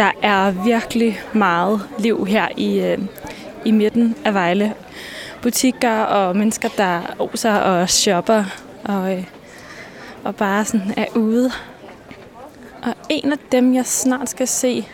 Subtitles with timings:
[0.00, 2.98] Der er virkelig meget liv her i, øh,
[3.64, 4.74] i midten af Vejle.
[5.42, 8.44] Butikker og mennesker, der oser og shopper
[8.84, 9.24] og, øh,
[10.24, 11.50] og bare sådan er ude.
[12.82, 14.86] Og en af dem, jeg snart skal se,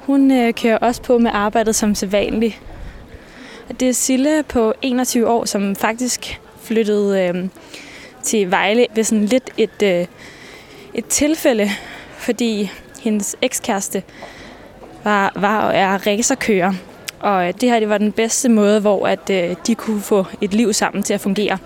[0.00, 2.60] hun øh, kører også på med arbejdet som sædvanligt.
[3.80, 7.48] Det er Sille på 21 år, som faktisk flyttede øh,
[8.22, 10.06] til Vejle ved sådan lidt et, øh,
[10.94, 11.70] et tilfælde,
[12.16, 12.70] fordi
[13.02, 14.02] hendes ekskæreste
[15.04, 16.72] var, var og er racerkører.
[17.20, 20.24] Og øh, det her det var den bedste måde, hvor at, øh, de kunne få
[20.40, 21.58] et liv sammen til at fungere.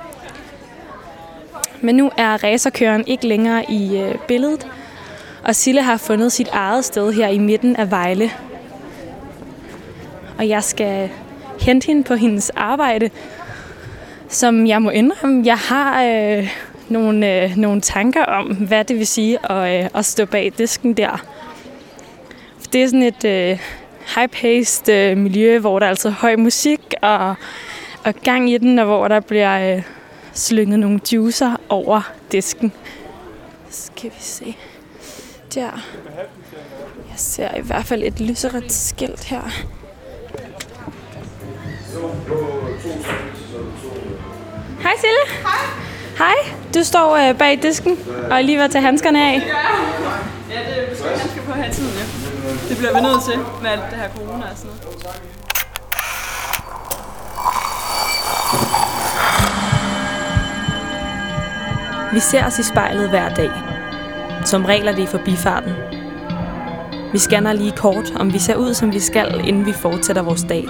[1.80, 4.66] Men nu er racerkøren ikke længere i øh, billedet,
[5.44, 8.30] og Sille har fundet sit eget sted her i midten af Vejle.
[10.38, 11.10] Og jeg skal
[11.60, 13.10] hente hende på hendes arbejde,
[14.28, 16.50] som jeg må indrømme, jeg har øh,
[16.88, 20.94] nogle, øh, nogle tanker om, hvad det vil sige at, øh, at stå bag disken
[20.94, 21.24] der.
[22.60, 23.58] For Det er sådan et øh,
[24.16, 27.34] high-paced øh, miljø, hvor der er altså høj musik og,
[28.04, 29.82] og gang i den, og hvor der bliver øh,
[30.32, 32.72] slynget nogle juicer over disken.
[33.70, 34.56] Skal vi se.
[35.54, 35.70] Der.
[37.08, 39.42] Jeg ser i hvert fald et lyserødt skilt her.
[44.82, 45.42] Hej Sille.
[45.42, 45.85] Hej.
[46.18, 46.34] Hej.
[46.74, 47.98] Du står øh, bag disken
[48.30, 49.34] og er lige ved at tage handskerne af.
[49.34, 52.04] Ja, det er måske han skal på her tiden, ja.
[52.68, 55.20] Det bliver vi nødt til med alt det her corona og sådan noget.
[62.12, 63.50] Vi ser os i spejlet hver dag.
[64.44, 65.72] Som regel er det i forbifarten.
[67.12, 70.42] Vi scanner lige kort, om vi ser ud, som vi skal, inden vi fortsætter vores
[70.48, 70.64] dag.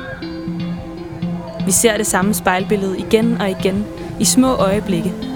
[1.67, 3.87] Vi ser det samme spejlbillede igen og igen,
[4.21, 5.36] i små øjeblikke.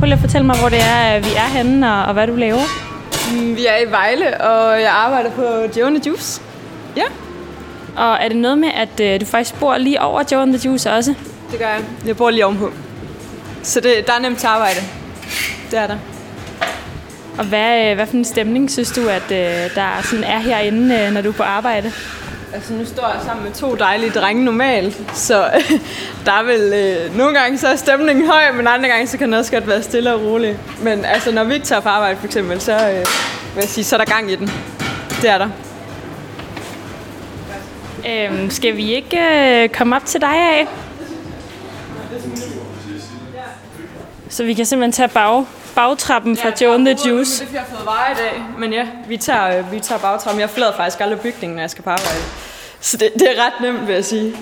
[0.00, 2.36] Prøv lige at fortælle mig, hvor det er, vi er henne, og, og hvad du
[2.36, 2.62] laver.
[3.32, 5.42] Mm, Vi er i Vejle, og jeg arbejder på
[5.80, 6.42] Joe the Juice.
[6.96, 7.02] Ja,
[7.96, 10.92] Og er det noget med, at øh, du faktisk bor lige over Joe the Juice
[10.92, 11.14] også?
[11.50, 11.80] det gør jeg.
[12.06, 12.72] Jeg bor lige ovenpå.
[13.62, 14.80] Så det, der er nemt til arbejde.
[15.70, 15.96] Det er der.
[17.38, 20.94] Og hvad, øh, hvad for en stemning synes du, at øh, der sådan er herinde,
[20.98, 21.92] øh, når du er på arbejde?
[22.54, 25.50] Altså, nu står jeg sammen med to dejlige drenge normalt, så
[26.26, 26.72] der er vel...
[26.72, 29.68] Øh, nogle gange så er stemningen høj, men andre gange så kan den også godt
[29.68, 30.58] være stille og rolig.
[30.82, 32.96] Men altså, når vi ikke tager på arbejde for eksempel, så, øh,
[33.54, 34.50] vil jeg sige, så er der gang i den.
[35.22, 35.48] Det er der.
[38.08, 40.66] Øhm, skal vi ikke øh, komme op til dig af?
[44.28, 45.44] Så vi kan simpelthen tage bag,
[45.74, 47.44] bagtrappen fra Joe and the Juice.
[47.44, 48.44] Det er, jeg har fået varer i dag.
[48.58, 50.40] Men ja, vi tager, øh, vi tager bagtrappen.
[50.40, 52.20] Jeg forlader faktisk aldrig bygningen, når jeg skal på arbejde.
[52.80, 54.36] Så det, det er ret nemt, vil jeg sige.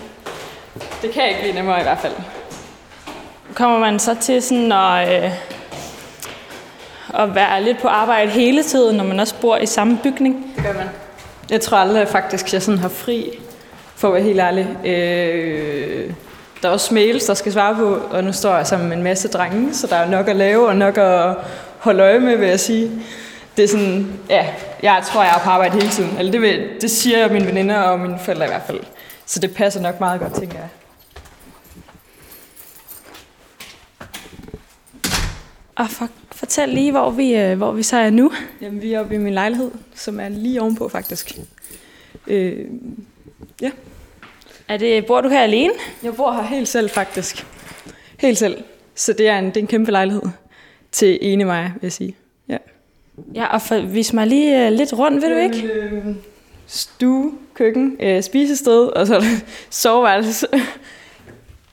[1.02, 2.12] Det kan ikke blive nemmere i hvert fald.
[3.54, 5.32] Kommer man så til sådan at, øh,
[7.14, 10.52] at være lidt på arbejde hele tiden, når man også bor i samme bygning?
[10.56, 10.88] Det gør man.
[11.50, 13.38] Jeg tror aldrig faktisk, jeg sådan har fri,
[13.96, 14.86] for at være helt ærlig.
[14.86, 16.12] Øh,
[16.62, 19.02] der er også mails, der skal svare på, og nu står jeg sammen med en
[19.02, 21.36] masse drenge, så der er nok at lave og nok at
[21.78, 22.90] holde øje med, vil jeg sige.
[23.56, 24.46] Det er sådan, ja,
[24.82, 26.18] jeg tror, jeg er på arbejde hele tiden.
[26.18, 28.80] Eller det, vil, det siger mine veninder og mine forældre i hvert fald.
[29.26, 30.68] Så det passer nok meget godt, tænker jeg.
[35.76, 38.32] Og for, fortæl lige, hvor vi, øh, hvor vi så er nu.
[38.60, 41.38] Jamen, vi er oppe i min lejlighed, som er lige ovenpå faktisk.
[42.26, 42.66] Øh,
[43.62, 43.70] ja,
[44.68, 45.72] Er det, bor du her alene?
[46.02, 47.46] jeg bor her helt selv faktisk.
[48.18, 48.64] Helt selv.
[48.94, 50.22] Så det er en, det er en kæmpe lejlighed
[50.92, 52.16] til ene mig, vil jeg sige.
[52.48, 52.56] Ja.
[53.34, 55.72] Ja, og for, vis mig lige øh, lidt rundt, vil du ikke?
[55.72, 56.04] Øh,
[56.66, 59.24] stue, køkken, øh, spisested, og så
[59.70, 60.46] soveværelse.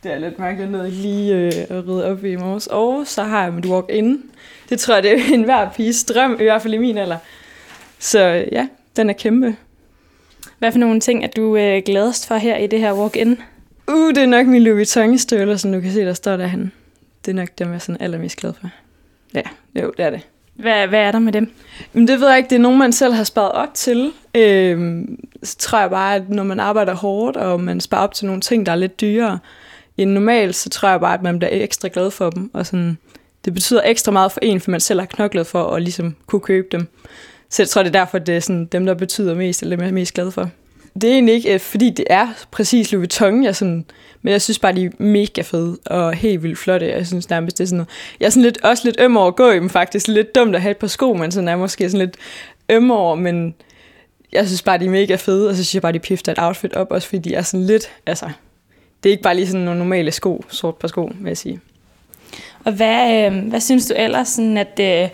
[0.04, 2.68] Det er lidt mærkeligt noget lige øh, at rydde op i morges.
[2.68, 4.24] Og så har jeg mit walk-in.
[4.70, 7.18] Det tror jeg, det er enhver piges drøm, i hvert fald i min alder.
[8.00, 8.20] Så
[8.52, 9.56] ja, den er kæmpe.
[10.66, 13.38] Hvad for nogle ting er du øh, gladest for her i det her walk-in?
[13.88, 16.72] Uh, det er nok min Louis Vuitton-støvler, som du kan se, der står derhen.
[17.26, 18.70] Det er nok dem, jeg er sådan allermest glad for.
[19.34, 19.42] Ja,
[19.82, 20.22] jo, det er det.
[20.56, 21.52] Hvad, hvad er der med dem?
[21.94, 24.12] Men det ved jeg ikke, det er nogen, man selv har sparet op til.
[24.36, 28.26] Øhm, så tror jeg bare, at når man arbejder hårdt, og man sparer op til
[28.26, 29.40] nogle ting, der er lidt dyrere
[29.98, 32.50] end normalt, så tror jeg bare, at man bliver ekstra glad for dem.
[32.54, 32.98] Og sådan,
[33.46, 36.42] det betyder ekstra meget for en, for man selv har knoklet for at ligesom kunne
[36.42, 36.88] købe dem.
[37.50, 39.84] Så jeg tror, det er derfor, det er sådan, dem, der betyder mest, eller dem,
[39.84, 40.50] jeg er mest glad for.
[40.94, 43.86] det er egentlig ikke, øh, fordi det er præcis Louis Vuitton, jeg sådan,
[44.22, 46.88] men jeg synes bare, de er mega fede og helt vildt flotte.
[46.88, 47.90] Jeg synes nærmest, det er sådan noget.
[48.20, 50.08] Jeg er sådan lidt, også lidt øm over at gå i dem faktisk.
[50.08, 52.16] Lidt dumt at have et par sko, men sådan er måske sådan lidt
[52.70, 53.56] øm over, men
[54.32, 56.40] jeg synes bare, de er mega fede, og så synes jeg bare, de pifter et
[56.40, 58.30] outfit op, også fordi de er sådan lidt, altså,
[59.04, 61.60] det er ikke bare lige sådan nogle normale sko, sort par sko, vil jeg sige.
[62.64, 65.10] Og hvad, øh, hvad synes du ellers, sådan at øh,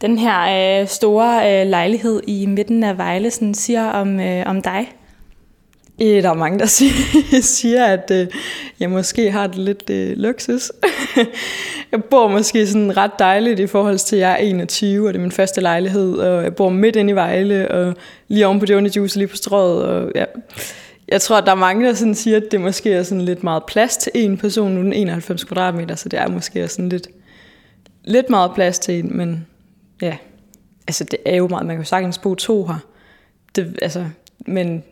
[0.00, 4.62] den her øh, store øh, lejlighed i midten af Vejle sådan, siger om, øh, om
[4.62, 4.92] dig?
[6.00, 6.66] Der er mange, der
[7.42, 8.26] siger, at øh,
[8.80, 10.72] jeg måske har det lidt øh, luksus.
[11.92, 15.18] jeg bor måske sådan ret dejligt i forhold til, at jeg er 21, og det
[15.18, 17.94] er min første lejlighed, og jeg bor midt inde i Vejle, og
[18.28, 19.84] lige oven på det Juice, lige på strøget.
[19.84, 20.24] Og, ja.
[21.08, 23.44] Jeg tror, at der er mange, der sådan siger, at det måske er sådan lidt
[23.44, 27.08] meget plads til en person, nu den 91 kvadratmeter, så det er måske sådan lidt,
[28.04, 29.46] lidt meget plads til en, men
[30.02, 30.16] ja,
[30.88, 32.78] altså det er jo meget, man kan jo sagtens bo to her.
[33.56, 34.06] Det, altså,
[34.46, 34.84] men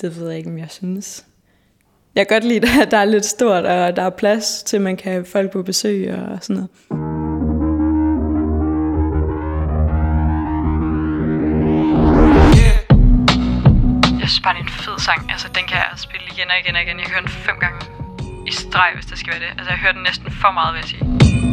[0.00, 1.24] det ved jeg ikke, om jeg synes.
[2.14, 4.82] Jeg kan godt lide, at der er lidt stort, og der er plads til, at
[4.82, 6.70] man kan have folk på besøg og sådan noget.
[14.20, 15.30] Jeg synes bare, det er en fed sang.
[15.30, 16.98] Altså, den kan jeg spille igen og igen og igen.
[16.98, 17.80] Jeg hører den fem gange
[18.46, 19.50] i streg, hvis det skal være det.
[19.58, 21.49] Altså, jeg hører den næsten for meget, vil jeg sige.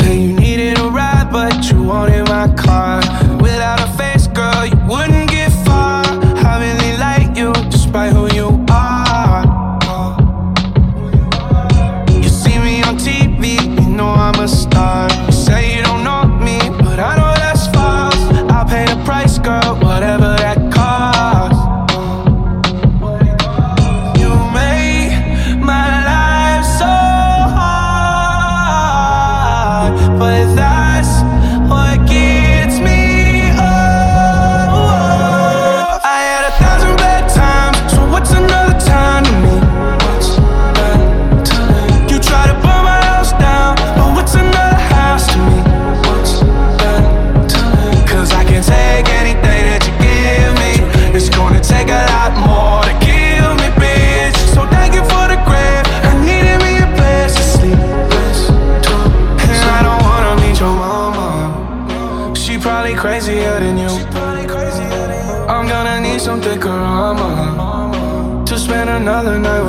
[0.00, 2.98] Say you needed a ride, but you wanted my car.
[3.40, 5.29] Without a face, girl, you wouldn't
[30.18, 31.22] but that's
[31.70, 32.08] what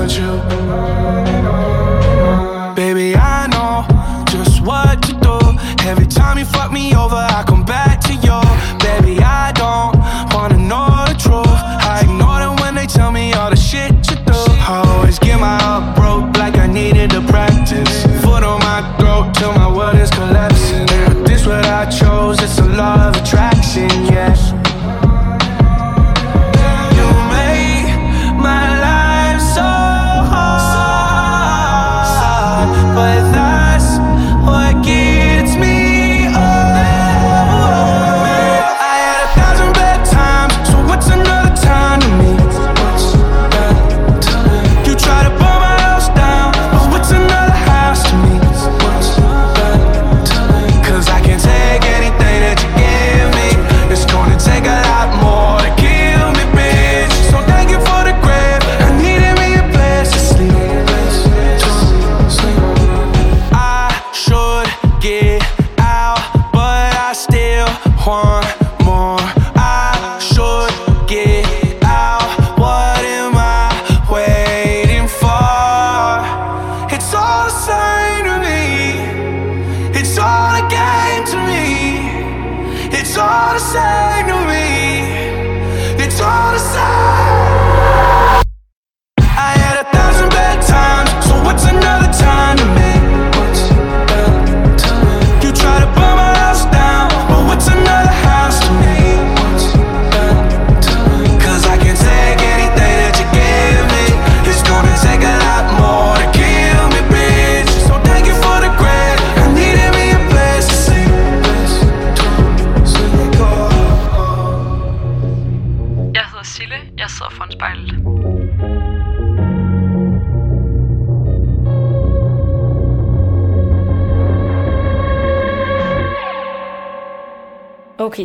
[0.01, 1.00] with you.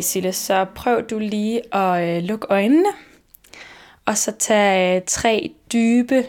[0.07, 2.89] Sille, så prøv du lige at øh, lukke øjnene,
[4.05, 6.25] og så tag øh, tre dybe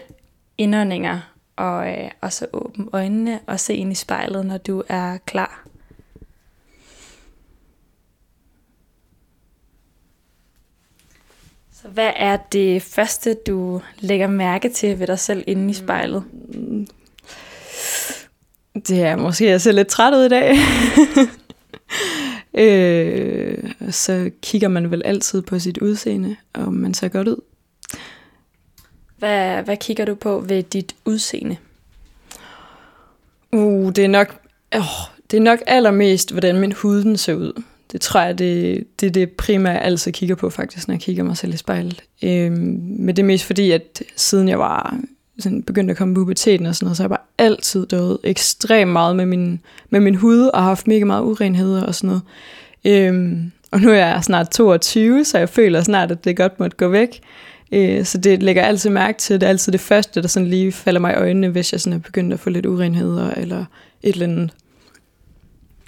[0.57, 1.19] indåndinger,
[1.55, 5.65] og, øh, og så åbne øjnene og se ind i spejlet, når du er klar.
[11.81, 16.23] Så hvad er det første, du lægger mærke til ved dig selv inde i spejlet?
[16.53, 16.87] Mm.
[18.87, 20.55] Det er måske, jeg ser lidt træt ud i dag.
[22.53, 27.41] øh, så kigger man vel altid på sit udseende, om man ser godt ud.
[29.17, 31.57] Hvad, hvad kigger du på ved dit udseende?
[33.51, 34.35] Uh, det er nok,
[34.75, 34.81] oh,
[35.31, 37.63] det er nok allermest, hvordan min huden ser ud.
[37.91, 41.01] Det tror jeg, det, det er det primære, jeg altid kigger på faktisk, når jeg
[41.01, 42.03] kigger mig selv i spejlet.
[42.23, 44.99] Øhm, men det er mest fordi, at siden jeg var
[45.39, 48.17] sådan begyndte at komme på puberteten og sådan noget, så har jeg bare altid døjet
[48.23, 52.21] ekstremt meget med min, med min hud, og haft mega meget urenheder og sådan noget.
[52.85, 56.77] Øhm, og nu er jeg snart 22, så jeg føler snart, at det godt måtte
[56.77, 57.19] gå væk.
[57.71, 59.41] Øh, så det lægger jeg altid mærke til.
[59.41, 61.99] Det er altid det første, der sådan lige falder mig i øjnene, hvis jeg sådan
[61.99, 63.65] er begyndt at få lidt urenheder eller
[64.03, 64.51] et eller andet.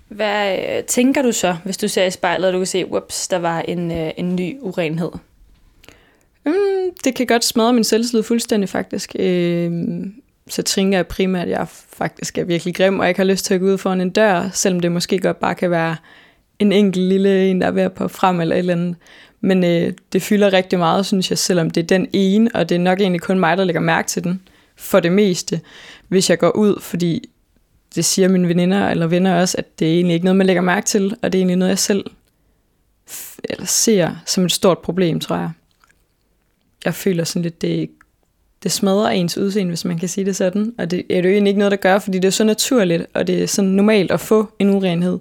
[0.08, 3.28] Hvad øh, tænker du så, hvis du ser i spejlet, og du kan se, ups,
[3.28, 5.12] der var en, øh, en ny urenhed?
[6.46, 9.16] Mm, det kan godt smadre min selvtillid fuldstændig faktisk.
[9.20, 9.72] Øh,
[10.48, 13.46] så tænker jeg primært, at jeg faktisk er virkelig grim, og jeg ikke har lyst
[13.46, 15.96] til at gå ud foran en dør, selvom det måske godt bare kan være
[16.60, 18.96] en enkelt lille en, der er ved at på frem eller et eller andet.
[19.42, 22.76] Men øh, det fylder rigtig meget, synes jeg, selvom det er den ene, og det
[22.76, 24.42] er nok egentlig kun mig, der lægger mærke til den
[24.76, 25.62] for det meste,
[26.08, 27.30] hvis jeg går ud, fordi
[27.96, 30.62] det siger mine veninder eller venner også, at det er egentlig ikke noget, man lægger
[30.62, 32.06] mærke til, og det er egentlig noget, jeg selv
[33.44, 35.50] eller ser som et stort problem, tror jeg.
[36.86, 37.90] Jeg føler sådan lidt, det,
[38.64, 40.74] det smadrer ens udseende, hvis man kan sige det sådan.
[40.78, 43.28] Og det er jo egentlig ikke noget, der gør, fordi det er så naturligt, og
[43.28, 45.20] det er sådan normalt at få en urenhed.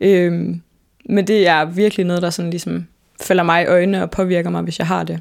[0.00, 0.62] Øhm,
[1.04, 2.86] men det er virkelig noget, der sådan ligesom
[3.20, 5.20] falder mig i øjnene og påvirker mig, hvis jeg har det.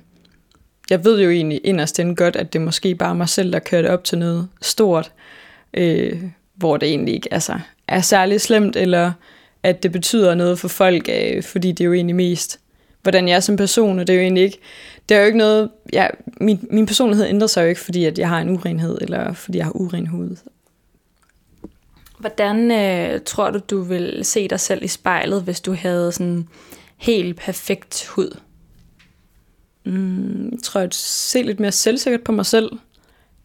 [0.90, 3.60] Jeg ved jo egentlig inderst inden godt, at det måske bare er mig selv, der
[3.60, 5.12] kører det op til noget stort,
[5.74, 6.22] øh,
[6.56, 9.12] hvor det egentlig ikke altså, er særlig slemt, eller
[9.64, 12.60] at det betyder noget for folk, øh, fordi det er jo egentlig mest,
[13.02, 14.60] hvordan jeg er som person, og det er jo egentlig ikke,
[15.10, 16.08] det er jo ikke noget, ja,
[16.42, 19.58] min, min personlighed ændrer sig jo ikke, fordi at jeg har en urenhed, eller fordi
[19.58, 20.36] jeg har uren hud.
[22.20, 26.48] Hvordan øh, tror du, du vil se dig selv i spejlet, hvis du havde sådan
[26.98, 28.38] helt perfekt hud?
[29.86, 32.72] Mm, jeg tror, jeg se lidt mere selvsikkert på mig selv.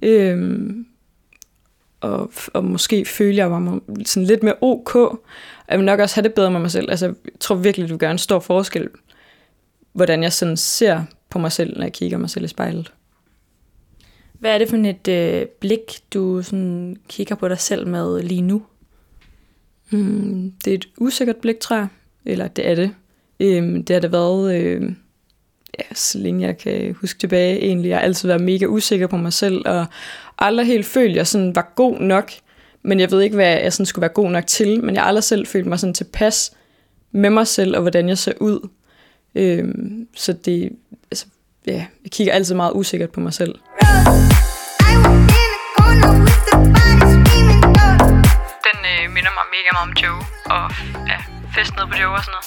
[0.02, 0.86] Øhm,
[2.00, 5.20] og, og måske føle, jeg var sådan lidt mere ok.
[5.68, 6.90] Jeg vil nok også have det bedre med mig selv.
[6.90, 8.88] Altså, jeg tror virkelig, du gør en stor forskel,
[9.92, 12.92] hvordan jeg sådan ser på mig selv, når jeg kigger mig selv i spejlet.
[14.32, 15.80] Hvad er det for et øh, blik,
[16.14, 18.62] du sådan kigger på dig selv med lige nu?
[19.90, 21.88] Mm, det er et usikkert blik, tror jeg.
[22.24, 22.90] Eller det er det.
[23.40, 24.82] Øhm, det har det været, øh,
[25.78, 27.88] ja, så længe jeg kan huske tilbage egentlig.
[27.88, 29.86] Jeg har altid været mega usikker på mig selv, og
[30.38, 32.32] aldrig helt følt, at jeg sådan var god nok.
[32.82, 34.84] Men jeg ved ikke, hvad jeg sådan skulle være god nok til.
[34.84, 36.52] Men jeg har aldrig selv følt mig sådan tilpas
[37.12, 38.68] med mig selv, og hvordan jeg ser ud.
[39.36, 40.72] Øhm, så det,
[41.10, 41.26] altså,
[41.66, 43.54] ja, jeg kigger altid meget usikkert på mig selv.
[48.66, 50.70] Den øh, minder mig mega meget om Joe, og
[51.08, 51.18] ja,
[51.54, 52.46] fest nede på Joe og sådan noget.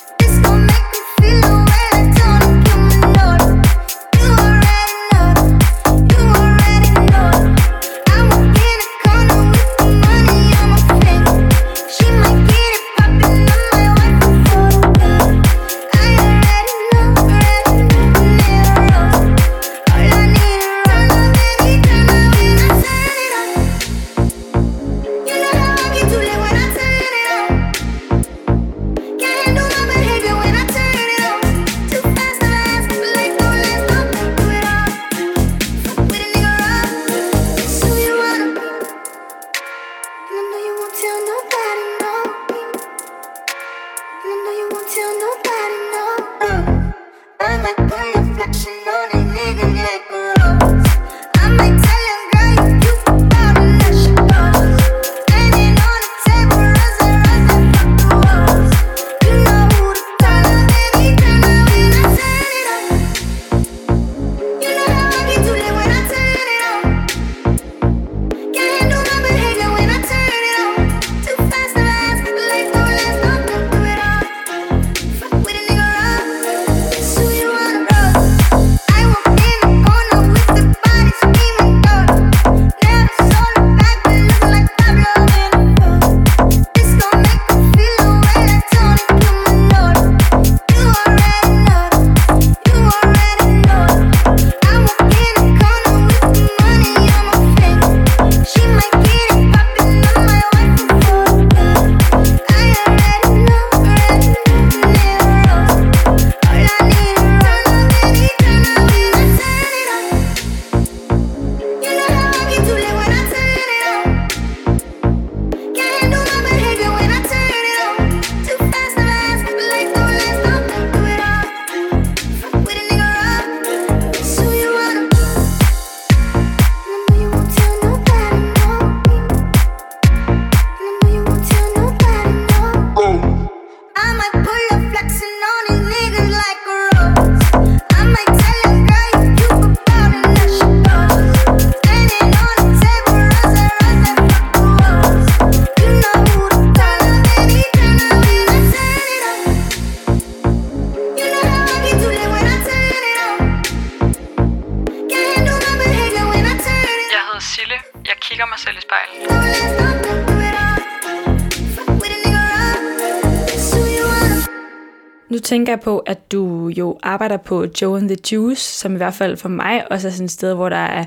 [165.50, 169.14] Tænker jeg på, at du jo arbejder på Joe and the Juice, som i hvert
[169.14, 171.06] fald for mig også er sådan et sted, hvor der er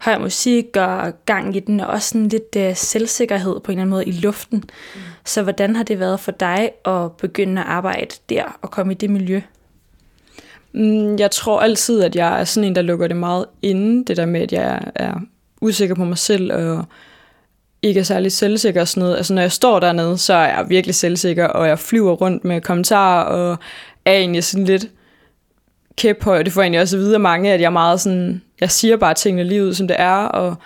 [0.00, 3.82] høj musik og gang i den, og også sådan lidt uh, selvsikkerhed på en eller
[3.82, 4.64] anden måde i luften.
[4.94, 5.00] Mm.
[5.24, 8.96] Så hvordan har det været for dig at begynde at arbejde der og komme i
[8.96, 9.40] det miljø?
[10.72, 14.16] Mm, jeg tror altid, at jeg er sådan en, der lukker det meget inde, det
[14.16, 15.14] der med, at jeg er
[15.60, 16.84] usikker på mig selv, og
[17.84, 19.16] ikke er særlig selvsikker og sådan noget.
[19.16, 22.60] Altså når jeg står dernede, så er jeg virkelig selvsikker, og jeg flyver rundt med
[22.60, 23.58] kommentarer, og
[24.04, 24.86] er egentlig sådan lidt
[25.96, 26.42] kæphøj.
[26.42, 28.70] Det får jeg egentlig også at vide af mange, at jeg er meget sådan, jeg
[28.70, 30.56] siger bare tingene lige ud, som det er, og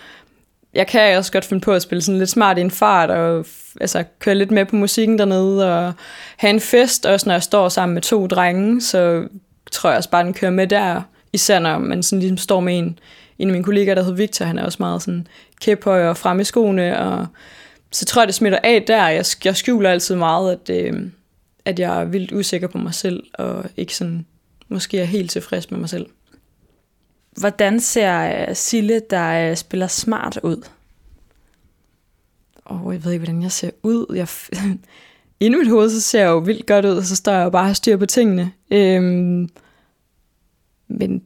[0.74, 3.46] jeg kan også godt finde på at spille sådan lidt smart i en fart, og
[3.80, 5.92] altså, køre lidt med på musikken dernede, og
[6.36, 9.28] have en fest, også når jeg står sammen med to drenge, så
[9.72, 12.78] tror jeg også bare, den kører med der, især når man sådan ligesom står med
[12.78, 12.98] en,
[13.38, 15.26] en af mine kollegaer, der hedder Victor, han er også meget sådan
[15.60, 17.26] kæphøj og frem i skoene, og
[17.90, 19.08] så tror jeg, det smitter af der.
[19.08, 21.10] Jeg, jeg skjuler altid meget, at, øh,
[21.64, 24.26] at jeg er vildt usikker på mig selv, og ikke sådan,
[24.68, 26.06] måske er helt tilfreds med mig selv.
[27.30, 30.68] Hvordan ser øh, Sille, der øh, spiller smart ud?
[32.64, 34.14] Og oh, jeg ved ikke, hvordan jeg ser ud.
[34.14, 34.28] Jeg,
[35.40, 37.44] inde i mit hoved, så ser jeg jo vildt godt ud, og så står jeg
[37.44, 38.52] jo bare og styr på tingene.
[38.70, 39.48] Øhm,
[40.88, 41.22] men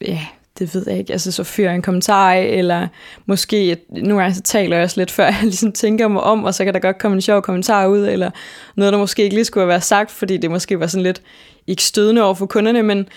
[0.00, 0.26] ja,
[0.58, 2.88] det ved jeg ikke, altså så fyrer jeg en kommentar af, eller
[3.26, 6.54] måske, nogle gange så taler jeg også lidt, før jeg ligesom tænker mig om, og
[6.54, 8.30] så kan der godt komme en sjov kommentar ud, eller
[8.76, 11.22] noget, der måske ikke lige skulle være sagt, fordi det måske var sådan lidt,
[11.66, 13.08] ikke stødende over for kunderne, men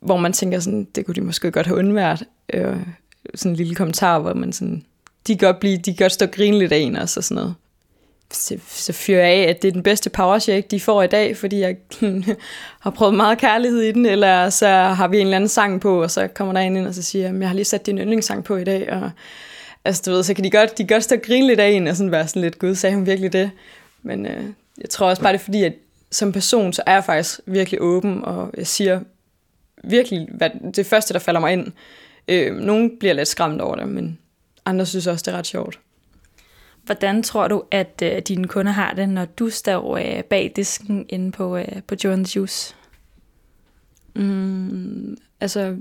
[0.00, 2.76] hvor man tænker sådan, det kunne de måske godt have undværet, øh,
[3.34, 4.84] sådan en lille kommentar, hvor man sådan,
[5.26, 7.34] de kan godt, blive, de kan godt stå grine lidt af en også, og sådan
[7.34, 7.54] noget
[8.32, 11.36] så, så fyrer jeg af, at det er den bedste powercheck, de får i dag,
[11.36, 11.76] fordi jeg
[12.84, 16.02] har prøvet meget kærlighed i den, eller så har vi en eller anden sang på,
[16.02, 18.44] og så kommer der en ind og så siger, jeg har lige sat din yndlingssang
[18.44, 19.10] på i dag, og
[19.84, 21.68] altså, du ved, så kan de godt, de kan godt stå og grine lidt af
[21.68, 23.50] en, og sådan være sådan lidt, gud, sagde hun virkelig det?
[24.02, 24.44] Men øh,
[24.80, 25.72] jeg tror også bare, det er fordi, at
[26.10, 29.00] som person, så er jeg faktisk virkelig åben, og jeg siger
[29.84, 31.72] virkelig hvad, det første, der falder mig ind.
[32.28, 34.18] Øh, nogle bliver lidt skræmt over det, men
[34.66, 35.78] andre synes også, det er ret sjovt.
[36.86, 41.06] Hvordan tror du, at øh, dine kunder har det, når du står øh, bag disken
[41.08, 42.74] inde på, øh, på Jones Juice?
[44.16, 45.76] Mm, altså,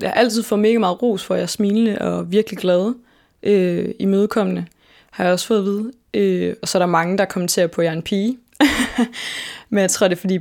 [0.00, 2.94] jeg har altid fået mega meget ros for, at jeg er smilende og virkelig glad.
[3.42, 4.66] Øh, imødekommende
[5.10, 5.92] har jeg også fået at vide.
[6.14, 8.38] Øh, og så er der mange, der kommenterer på, at jeg er en pige.
[9.70, 10.38] Men jeg tror, det er fordi,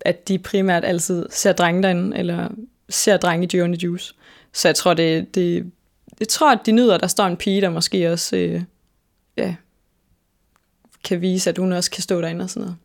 [0.00, 2.48] at de primært altid ser drenge derinde, eller
[2.88, 4.14] ser drenge i Johnny Juice.
[4.52, 5.72] Så jeg tror, det, det,
[6.20, 8.62] jeg tror, at de nyder, at der står en pige, der måske også øh,
[9.38, 9.54] ja,
[11.04, 12.76] kan vise, at hun også kan stå derinde og sådan noget.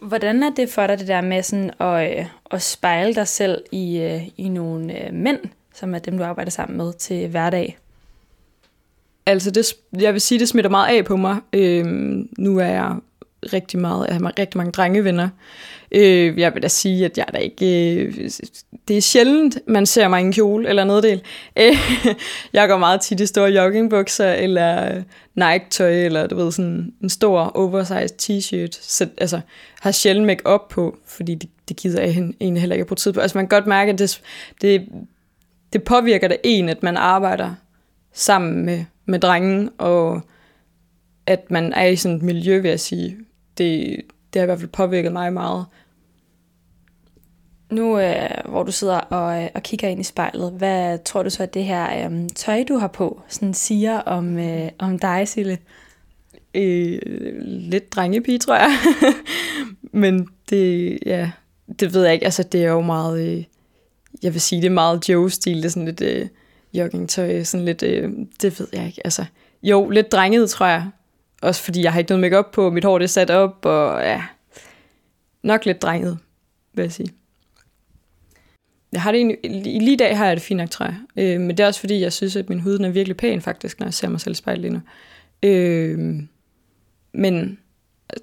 [0.00, 3.62] Hvordan er det for dig, det der med sådan at, øh, at spejle dig selv
[3.72, 5.38] i, øh, i nogle øh, mænd,
[5.74, 7.78] som er dem, du arbejder sammen med til hverdag?
[9.26, 11.36] Altså, det, jeg vil sige, det smitter meget af på mig.
[11.52, 12.96] Øhm, nu er jeg
[13.52, 15.28] rigtig meget, jeg har rigtig mange drengevenner.
[15.94, 17.94] Øh, jeg vil da sige, at jeg er da ikke...
[17.96, 18.30] Øh,
[18.88, 21.22] det er sjældent, man ser mig i en kjole eller neddel.
[21.58, 21.76] Øh,
[22.52, 25.02] jeg går meget tit i store joggingbukser, eller øh,
[25.34, 28.78] Nike-tøj, eller du ved, sådan en stor oversized t-shirt.
[28.82, 29.40] Så altså,
[29.80, 32.96] har sjældent make op på, fordi det, det gider jeg egentlig heller ikke at bruge
[32.96, 33.20] tid på.
[33.20, 34.22] Altså man kan godt mærke, at det,
[34.60, 34.88] det,
[35.72, 37.54] det påvirker da en, at man arbejder
[38.12, 40.20] sammen med, med drengen, og
[41.26, 43.16] at man er i sådan et miljø, vil jeg sige,
[43.58, 44.00] det,
[44.32, 45.66] det har i hvert fald påvirket mig meget.
[47.72, 51.30] Nu, øh, hvor du sidder og, øh, og kigger ind i spejlet, hvad tror du
[51.30, 55.28] så, at det her øh, tøj, du har på, sådan siger om, øh, om dig,
[55.28, 55.58] Sille?
[56.54, 56.98] Øh,
[57.44, 58.70] lidt drengepige, tror jeg.
[60.02, 61.30] Men det, ja,
[61.80, 62.24] det ved jeg ikke.
[62.24, 63.44] Altså, det er jo meget, øh,
[64.22, 65.56] jeg vil sige, det er meget Joe-stil.
[65.56, 66.28] Det er sådan lidt øh,
[66.74, 68.10] joggingtøj, sådan lidt, øh,
[68.42, 69.00] det ved jeg ikke.
[69.04, 69.24] Altså,
[69.62, 70.86] jo, lidt drenget, tror jeg.
[71.42, 74.00] Også fordi jeg har ikke noget makeup på, mit hår det er sat op, og
[74.02, 74.22] ja,
[75.42, 76.18] nok lidt drenget,
[76.74, 77.21] vil jeg sige.
[78.92, 79.38] Jeg har det egentlig,
[79.82, 80.96] lige i dag har jeg det fint nok, tror jeg.
[81.16, 83.80] Øh, men det er også fordi, jeg synes, at min hud er virkelig pæn faktisk,
[83.80, 84.80] når jeg ser mig selv i spejlet lige nu.
[85.42, 86.22] Øh,
[87.12, 87.58] men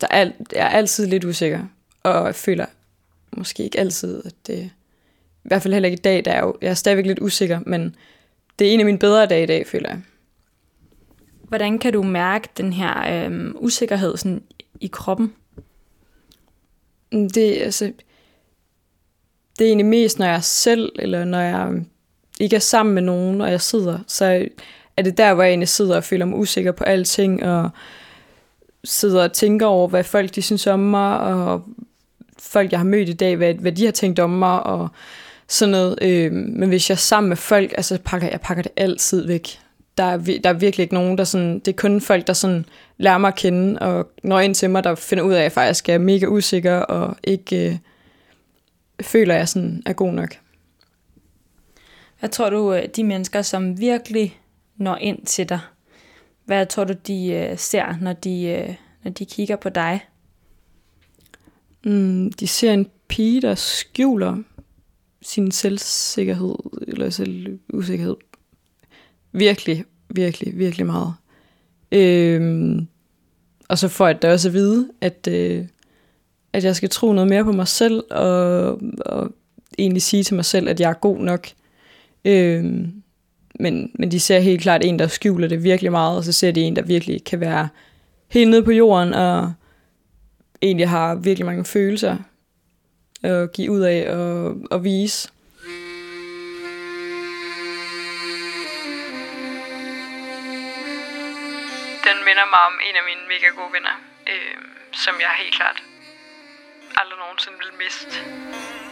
[0.01, 1.65] der er, jeg er altid lidt usikker,
[2.03, 2.65] og jeg føler
[3.31, 4.69] måske ikke altid, at det...
[5.43, 7.59] I hvert fald heller ikke i dag, der er jo, jeg er stadigvæk lidt usikker,
[7.65, 7.95] men
[8.59, 10.01] det er en af mine bedre dage i dag, føler jeg.
[11.43, 14.43] Hvordan kan du mærke den her øh, usikkerhed sådan,
[14.81, 15.33] i kroppen?
[17.11, 17.91] Mm, det, altså,
[19.59, 21.71] det er egentlig mest, når jeg er selv, eller når jeg
[22.39, 24.47] ikke er sammen med nogen, og jeg sidder, så
[24.97, 27.69] er det der, hvor jeg egentlig sidder og føler mig usikker på alting, og
[28.83, 31.63] sidder og tænker over, hvad folk de synes om mig, og
[32.39, 34.87] folk, jeg har mødt i dag, hvad, hvad de har tænkt om mig, og
[35.47, 35.99] sådan noget.
[36.01, 39.59] Øh, men hvis jeg er sammen med folk, altså pakker jeg pakker det altid væk
[39.99, 42.65] der er, der er virkelig ikke nogen, der sådan, det er kun folk, der sådan
[42.97, 45.51] lærer mig at kende, og når ind til mig, der finder ud af, at jeg
[45.51, 47.75] faktisk er mega usikker, og ikke øh,
[49.01, 50.35] føler, jeg sådan er god nok.
[52.19, 54.39] Hvad tror du, øh, de mennesker, som virkelig
[54.77, 55.59] når ind til dig,
[56.45, 59.99] hvad tror du, de øh, ser, når de, øh, når de kigger på dig?
[61.85, 64.37] Mm, de ser en pige, der skjuler
[65.21, 66.55] sin selvsikkerhed,
[66.87, 68.15] eller selvusikkerhed.
[69.31, 71.13] Virkelig, virkelig, virkelig meget.
[71.91, 72.87] Øhm,
[73.69, 75.65] og så får jeg da også at vide, at, øh,
[76.53, 79.31] at jeg skal tro noget mere på mig selv, og, og
[79.77, 81.47] egentlig sige til mig selv, at jeg er god nok.
[82.25, 82.93] Øhm,
[83.59, 86.51] men, men de ser helt klart en, der skjuler det virkelig meget, og så ser
[86.51, 87.69] de en, der virkelig kan være
[88.27, 89.53] helt nede på jorden, og
[90.61, 92.17] egentlig har virkelig mange følelser
[93.23, 95.29] at give ud af og, og vise.
[102.07, 103.95] Den minder mig om en af mine mega gode venner,
[104.27, 104.57] øh,
[104.93, 105.88] som jeg helt klart
[106.99, 108.88] aldrig nogensinde vil miste.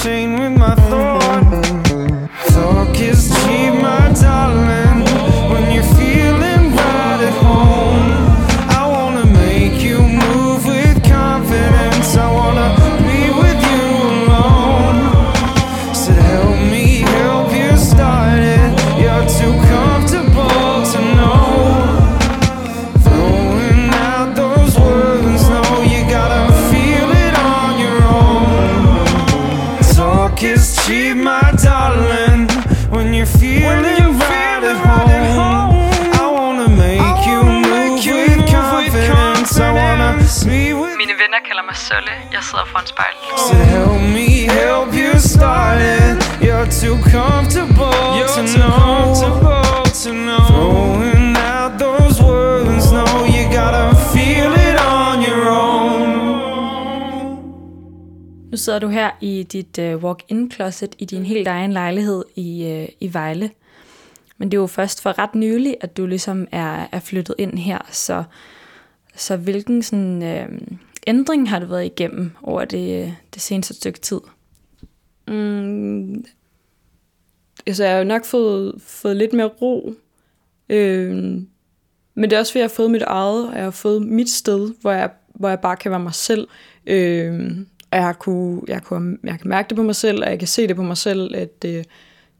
[0.00, 0.81] Chain with my
[58.72, 62.88] sidder du her i dit uh, walk-in closet i din helt egen lejlighed i, uh,
[63.00, 63.50] i Vejle.
[64.38, 67.58] Men det er jo først for ret nylig, at du ligesom er, er flyttet ind
[67.58, 67.78] her.
[67.90, 68.24] Så,
[69.16, 74.20] så hvilken sådan, uh, ændring har du været igennem over det, det seneste stykke tid?
[75.28, 76.24] Mm,
[77.66, 79.94] altså, jeg har jo nok fået, fået lidt mere ro.
[80.68, 81.14] øh,
[82.14, 84.30] men det er også, fordi jeg har fået mit eget, og jeg har fået mit
[84.30, 86.48] sted, hvor jeg, hvor jeg bare kan være mig selv.
[86.86, 87.56] Øh,
[87.92, 90.48] og jeg, kunne, jeg, kunne, jeg kan mærke det på mig selv, og jeg kan
[90.48, 91.86] se det på mig selv, at det,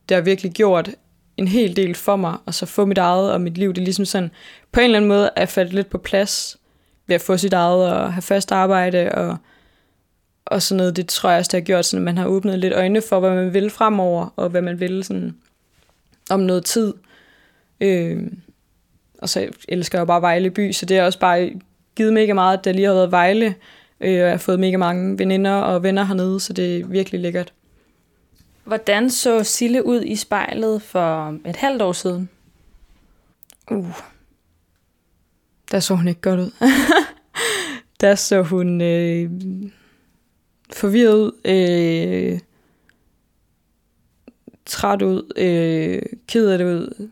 [0.09, 0.91] det har virkelig gjort
[1.37, 3.69] en hel del for mig, og så få mit eget og mit liv.
[3.69, 4.31] Det er ligesom sådan,
[4.73, 6.57] på en eller anden måde er faldet lidt på plads
[7.07, 9.37] ved at få sit eget og have fast arbejde og,
[10.45, 10.97] og sådan noget.
[10.97, 13.21] Det tror jeg også, det har gjort, sådan, at man har åbnet lidt øjne for,
[13.21, 15.37] hvad man vil fremover, og hvad man vil sådan,
[16.31, 16.95] om noget tid.
[17.81, 18.23] Øh,
[19.19, 21.53] og så elsker jeg jo bare Vejle by, så det er også bare
[21.97, 23.55] givet mega meget, at der lige har været Vejle,
[24.03, 27.21] øh, og jeg har fået mega mange veninder og venner hernede, så det er virkelig
[27.21, 27.53] lækkert.
[28.65, 32.29] Hvordan så Sille ud i spejlet for et halvt år siden?
[33.71, 34.01] Uh.
[35.71, 36.51] Der så hun ikke godt ud.
[38.01, 39.31] der så hun øh,
[40.73, 42.41] forvirret ud, øh,
[44.67, 47.09] træt ud, øh, ked af det ud.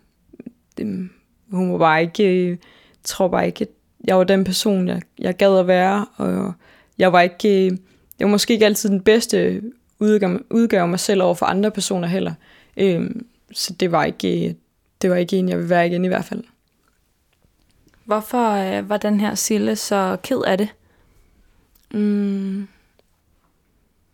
[0.79, 1.09] Det,
[1.51, 2.57] hun var bare ikke, øh,
[3.05, 3.69] tror bare ikke, at
[4.05, 6.55] jeg var den person, jeg, jeg gad at være, og
[7.01, 7.77] jeg var ikke, øh,
[8.19, 9.63] jeg var måske ikke altid den bedste
[9.99, 12.35] udgave, udgave mig selv over for andre personer heller.
[12.77, 13.11] Øh,
[13.53, 14.57] så det var ikke,
[15.03, 16.45] det var ikke en, jeg vil være igen i hvert fald.
[18.05, 20.69] Hvorfor øh, var den her Sille så ked af det?
[21.91, 22.69] Mm.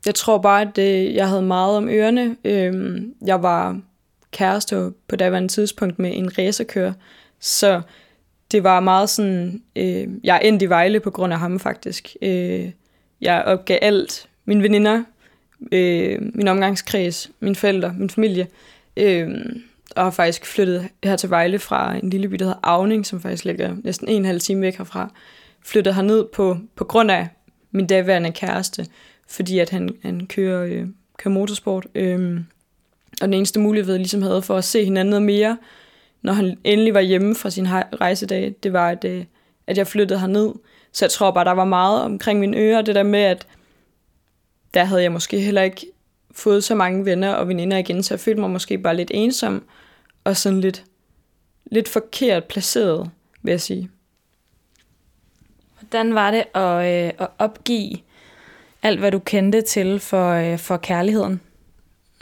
[0.07, 2.37] Jeg tror bare, at det, jeg havde meget om ørerne.
[2.44, 3.81] Øh, jeg var
[4.31, 6.92] kæreste på daværende tidspunkt med en racerkører,
[7.40, 7.83] så
[8.53, 12.17] det var meget sådan, øh, jeg endte i Vejle på grund af ham faktisk.
[12.23, 12.71] Øh,
[13.21, 14.29] jeg opgav alt.
[14.45, 15.05] Mine veninder,
[15.73, 18.47] øh, min omgangskreds, mine forældre, min familie.
[18.97, 19.29] Øh,
[19.97, 23.21] og har faktisk flyttet her til Vejle fra en lille by, der hedder Avning, som
[23.21, 25.11] faktisk ligger næsten en halv time væk herfra.
[25.65, 27.29] Flyttet herned på, på grund af
[27.71, 28.87] min daværende kæreste,
[29.29, 30.87] fordi at han, han kører, øh,
[31.19, 31.87] kører motorsport.
[31.95, 32.41] Øh,
[33.21, 35.59] og den eneste mulighed, jeg ligesom havde for at se hinanden noget mere,
[36.27, 37.67] når han endelig var hjemme fra sin
[38.01, 39.25] rejsedag, det var, at, øh,
[39.67, 40.53] at jeg flyttede herned.
[40.93, 43.47] Så jeg tror bare, der var meget omkring mine ører, det der med, at
[44.75, 45.87] der havde jeg måske heller ikke
[46.31, 49.65] fået så mange venner og veninder igen, så jeg følte mig måske bare lidt ensom,
[50.25, 50.85] og sådan lidt,
[51.67, 53.11] lidt forkert placeret,
[53.43, 53.91] vil jeg sige.
[55.81, 57.97] Hvordan var det at, øh, at opgive
[58.83, 61.41] alt, hvad du kendte til for, øh, for kærligheden?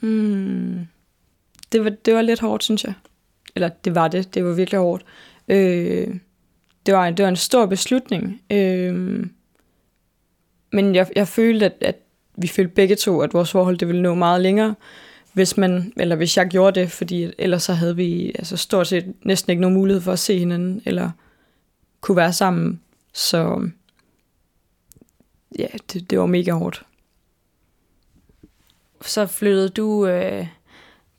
[0.03, 0.87] Mm.
[1.73, 2.95] Det, var, det var lidt hårdt, synes jeg.
[3.55, 4.35] Eller det var det.
[4.35, 5.05] Det var virkelig hårdt.
[5.49, 6.14] Øh,
[6.87, 8.43] det, var, det var en stor beslutning.
[8.51, 9.27] Øh,
[10.73, 11.97] men jeg, jeg følte, at, at
[12.37, 14.75] vi følte begge to, at vores forhold det ville nå meget længere,
[15.33, 19.14] hvis man, eller hvis jeg gjorde det, fordi ellers så havde vi altså stort set
[19.23, 21.11] næsten ikke nogen mulighed for at se hinanden, eller
[22.01, 22.81] kunne være sammen.
[23.12, 23.69] Så
[25.59, 26.83] ja, det, det var mega hårdt.
[29.01, 30.47] Så flyttede du øh,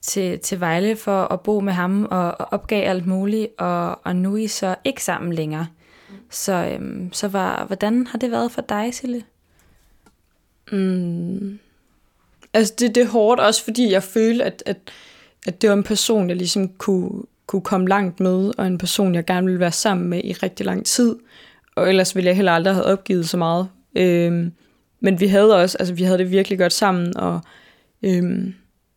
[0.08, 4.16] til, til Vejle for at bo med ham og, og opgav alt muligt, og, og
[4.16, 5.68] nu er I så ikke sammen længere.
[6.30, 9.24] Så, øhm, så var, hvordan har det været for dig, Sille?
[10.72, 11.60] Mm.
[12.54, 14.78] Altså det, det er hårdt også, fordi jeg følte, at, at,
[15.48, 19.16] at det var en person, jeg ligesom kunne, kunne komme langt med, og en person,
[19.16, 21.16] jeg gerne ville være sammen med i rigtig lang tid.
[21.76, 23.70] Og ellers ville jeg heller aldrig have opgivet så meget.
[23.96, 24.52] Øhm,
[25.00, 27.40] men vi havde også, altså vi havde det virkelig godt sammen, og
[28.04, 28.54] øhm,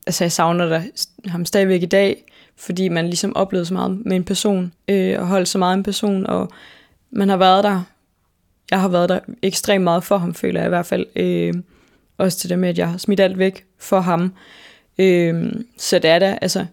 [0.08, 0.82] altså jeg savner der,
[1.26, 2.24] ham stadigvæk i dag,
[2.56, 5.82] fordi man ligesom oplevede så meget med en person, øh, og holdt så meget en
[5.82, 6.48] person, og
[7.10, 7.82] man har været der
[8.70, 11.06] jeg har været der ekstremt meget for ham, føler jeg i hvert fald.
[11.16, 11.54] Øh,
[12.18, 14.32] også til det med, at jeg har smidt alt væk for ham.
[14.98, 16.66] Øh, så det er da, altså,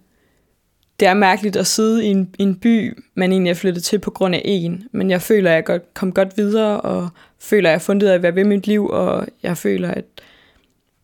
[1.00, 4.00] det er mærkeligt at sidde i en, i en by, man egentlig er flyttet til
[4.00, 7.70] på grund af en, men jeg føler, at jeg godt, kom godt videre, og føler,
[7.70, 10.06] at jeg har fundet ud af, hvad ved mit liv, og jeg føler, at,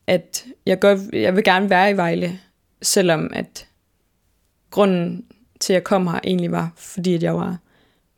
[0.07, 2.39] at jeg, godt, jeg vil gerne være i Vejle,
[2.81, 3.67] selvom at
[4.71, 5.25] grunden
[5.59, 7.57] til, at jeg kom her, egentlig var, fordi at jeg var,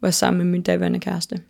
[0.02, 1.42] var sammen med min daværende kæreste.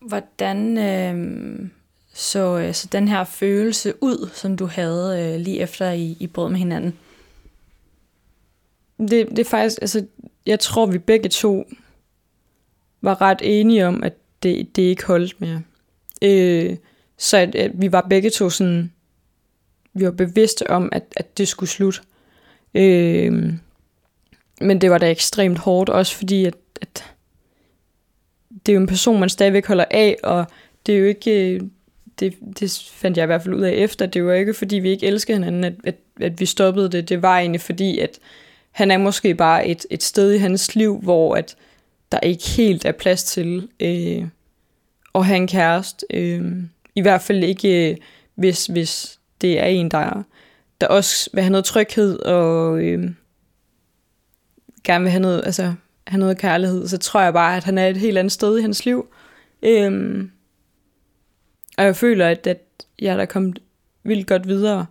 [0.00, 1.68] Hvordan øh,
[2.14, 6.26] så, øh, så den her følelse ud, som du havde øh, lige efter I, I
[6.26, 6.98] brød med hinanden?
[8.98, 10.06] Det, det er faktisk, altså,
[10.46, 11.64] jeg tror, vi begge to
[13.00, 15.62] var ret enige om, at det, det ikke holdt mere.
[16.22, 16.76] Øh,
[17.22, 18.92] så at, at vi var begge to sådan,
[19.94, 22.00] vi var bevidste om, at, at det skulle slutte.
[22.74, 23.52] Øh,
[24.60, 27.04] men det var da ekstremt hårdt, også fordi, at, at
[28.66, 30.46] det er jo en person, man stadigvæk holder af, og
[30.86, 31.60] det er jo ikke,
[32.20, 34.90] det, det fandt jeg i hvert fald ud af efter, det var ikke fordi, vi
[34.90, 37.08] ikke elskede hinanden, at, at, at vi stoppede det.
[37.08, 38.18] Det var egentlig fordi, at
[38.70, 41.56] han er måske bare et, et sted i hans liv, hvor at
[42.12, 44.26] der ikke helt er plads til øh,
[45.14, 46.06] at have en kæreste.
[46.10, 46.52] Øh,
[46.94, 47.96] i hvert fald ikke, øh,
[48.34, 50.22] hvis, hvis det er en, der,
[50.80, 53.10] der også vil have noget tryghed og øh,
[54.84, 55.74] gerne vil have noget, altså
[56.06, 58.62] have noget kærlighed, så tror jeg bare, at han er et helt andet sted i
[58.62, 59.06] hans liv.
[59.62, 60.24] Øh,
[61.78, 62.60] Og jeg føler, at, at
[63.00, 63.58] jeg er da kommet
[64.04, 64.86] vildt godt videre,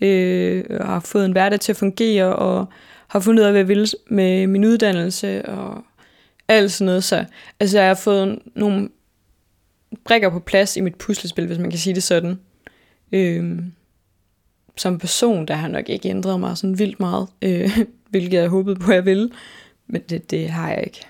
[0.00, 2.66] øh, og har fået en hverdag til at fungere, og
[3.08, 5.84] har fundet ud af, hvad jeg vil med min uddannelse, og
[6.48, 7.04] alt sådan noget.
[7.04, 7.24] Så
[7.60, 8.88] altså, jeg har fået nogle
[10.04, 12.40] brækker på plads i mit puslespil, hvis man kan sige det sådan.
[13.12, 13.58] Øh,
[14.76, 17.78] som person, der har nok ikke ændret mig sådan vildt meget, øh,
[18.10, 19.30] hvilket jeg håbede på, at jeg ville.
[19.86, 21.06] Men det, det har jeg ikke.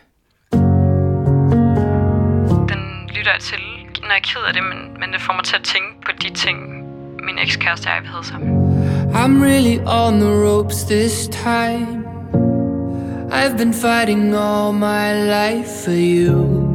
[2.73, 2.83] Den
[3.17, 3.59] lytter jeg til,
[4.01, 6.13] når jeg er ked af det, men, men det får mig til at tænke på
[6.23, 6.59] de ting,
[7.25, 8.69] min ekskæreste og jeg havde sammen.
[9.13, 12.05] I'm really on the ropes this time.
[13.31, 16.68] I've been fighting all my life for you.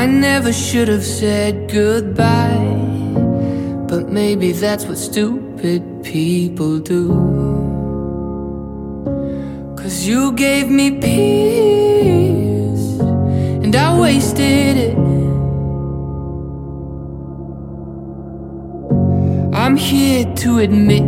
[0.00, 2.56] I never should have said goodbye,
[3.86, 7.08] but maybe that's what stupid people do.
[9.76, 12.98] Cause you gave me peace,
[13.62, 14.96] and I wasted it.
[19.52, 21.04] I'm here to admit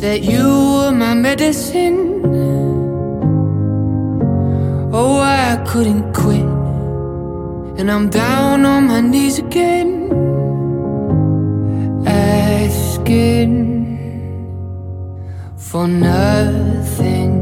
[0.00, 2.22] that you were my medicine.
[4.94, 6.53] Oh, I couldn't quit.
[7.76, 9.88] And I'm down on my knees again,
[12.06, 13.52] asking
[15.56, 17.32] for nothing.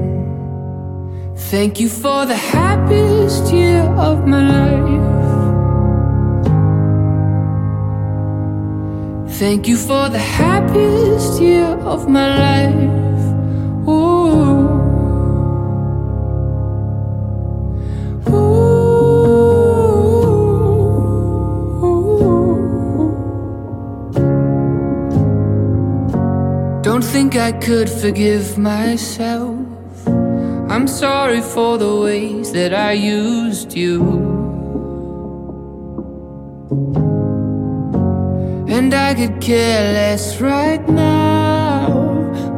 [1.36, 4.92] Thank you for the happiest year of my life.
[9.38, 13.11] Thank you for the happiest year of my life.
[27.42, 29.58] I could forgive myself.
[30.06, 34.00] I'm sorry for the ways that I used you.
[38.68, 41.88] And I could care less right now.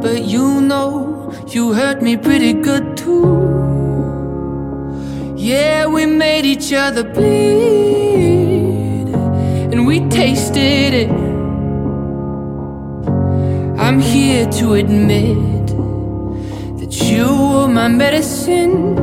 [0.03, 3.25] But you know, you hurt me pretty good too.
[5.35, 9.07] Yeah, we made each other bleed.
[9.73, 11.24] And we tasted it.
[13.85, 15.67] I'm here to admit
[16.79, 18.97] that you were my medicine.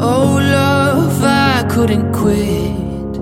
[0.00, 3.16] Oh, love, I couldn't quit.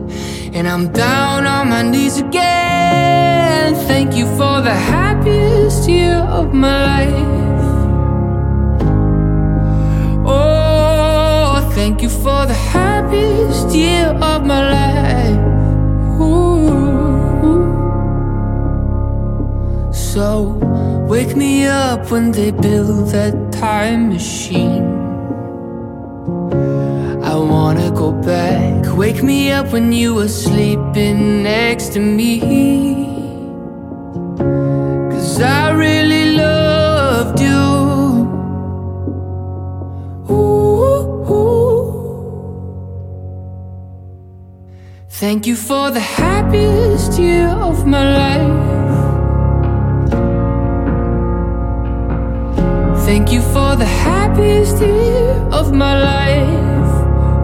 [0.55, 3.74] And I'm down on my knees again.
[3.87, 7.66] Thank you for the happiest year of my life.
[10.26, 15.52] Oh, thank you for the happiest year of my life.
[20.12, 20.59] So,
[21.09, 24.85] wake me up when they build that time machine.
[27.25, 28.94] I wanna go back.
[28.94, 32.40] Wake me up when you were sleeping next to me.
[35.12, 37.62] Cause I really loved you.
[40.31, 41.72] Ooh.
[45.09, 48.72] Thank you for the happiest year of my life.
[53.13, 56.93] Thank you for the happiest year of my life.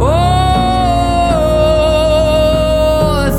[0.01, 0.09] Oh,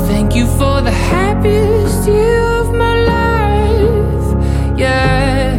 [0.06, 4.28] thank you for the happiest year of my life.
[4.78, 5.58] Yeah.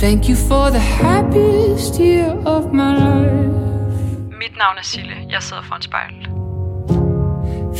[0.00, 3.52] Thank you for the happiest year of my life.
[4.40, 5.16] Mit navn er Sille.
[5.30, 6.28] Jeg sidder foran spejlet.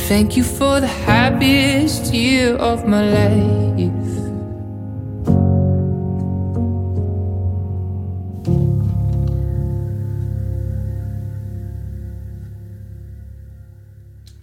[0.07, 4.02] Thank you for the happiest year of my life.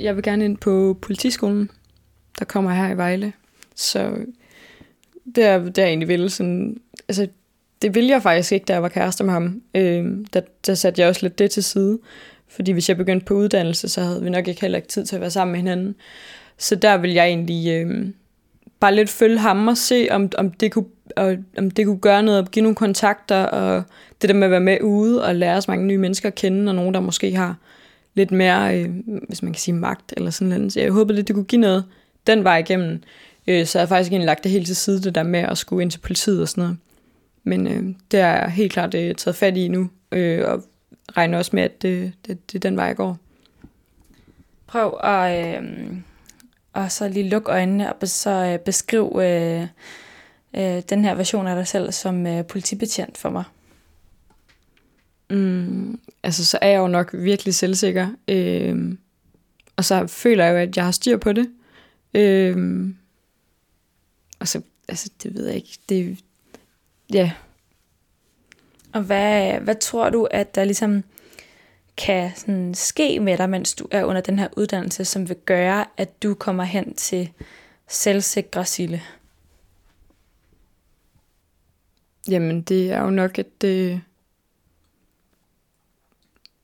[0.01, 1.71] Jeg vil gerne ind på politiskolen,
[2.39, 3.33] der kommer her i Vejle.
[3.75, 4.17] Så
[5.35, 7.29] det er, det er egentlig vil sådan, altså
[7.83, 9.63] det ville jeg faktisk ikke, da jeg var kærester med ham.
[9.75, 11.99] Øh, der, der satte jeg også lidt det til side.
[12.49, 15.17] Fordi hvis jeg begyndte på uddannelse, så havde vi nok ikke heller ikke tid til
[15.17, 15.95] at være sammen med hinanden.
[16.59, 18.09] Så der vil jeg egentlig øh,
[18.81, 20.87] bare lidt følge ham og se, om, om, det kunne,
[21.17, 23.83] og, om det kunne gøre noget, og give nogle kontakter, og
[24.23, 26.71] det der med at være med ude og lære så mange nye mennesker at kende,
[26.71, 27.57] og nogen, der måske har
[28.21, 28.91] lidt mere, øh,
[29.29, 30.73] hvis man kan sige magt eller sådan noget.
[30.73, 31.85] Så jeg håbede lidt, det kunne give noget
[32.27, 33.03] den vej igennem.
[33.47, 35.59] Øh, så jeg har faktisk egentlig lagt det helt til side, det der med at
[35.59, 36.79] skulle ind til politiet og sådan noget.
[37.45, 40.65] Men øh, det er jeg helt klart øh, taget fat i nu, øh, og
[41.17, 43.19] regner også med, at det, det, det er den vej, jeg går.
[44.67, 45.97] Prøv at, øh,
[46.73, 49.67] og så lige lukke øjnene og så øh, beskriv øh,
[50.57, 53.45] øh, den her version af dig selv som øh, politibetjent for mig.
[55.31, 58.09] Mm, altså, så er jeg jo nok virkelig selvsikker.
[58.29, 58.97] Øh,
[59.77, 61.51] og så føler jeg jo, at jeg har styr på det.
[62.15, 62.89] Øh,
[64.41, 65.79] og så, altså, det ved jeg ikke.
[65.89, 66.19] Det,
[67.13, 67.33] ja.
[68.93, 71.05] Og hvad, hvad tror du, at der ligesom
[71.97, 75.85] kan sådan ske med dig, mens du er under den her uddannelse, som vil gøre,
[75.97, 77.33] at du kommer hen til
[77.89, 79.03] selvsikre Sille?
[82.29, 84.01] Jamen, det er jo nok, at det,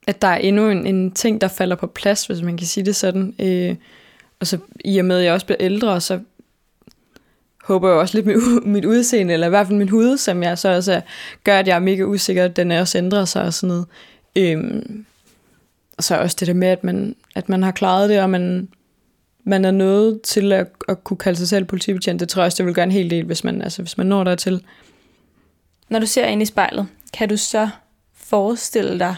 [0.07, 2.85] at der er endnu en, en ting, der falder på plads, hvis man kan sige
[2.85, 3.35] det sådan.
[3.39, 3.77] Øh,
[4.41, 6.21] og så i og med, at jeg også bliver ældre, så
[7.65, 8.37] håber jeg også lidt mit,
[8.75, 11.01] mit udseende, eller i hvert fald min hud, som jeg så også
[11.45, 13.87] gør, at jeg er mega usikker, den er også ændrer sig og sådan noget.
[14.37, 15.05] Øhm,
[15.97, 18.69] og så også det der med, at man, at man har klaret det, og man,
[19.45, 22.21] man er nødt til at, at kunne kalde sig selv politibetjent.
[22.21, 24.07] Det tror jeg også, det vil gøre en hel del, hvis man, altså, hvis man
[24.07, 24.65] når dertil.
[25.89, 27.69] Når du ser ind i spejlet, kan du så
[28.15, 29.17] forestille dig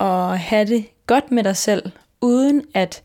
[0.00, 1.90] at have det godt med dig selv,
[2.20, 3.02] uden at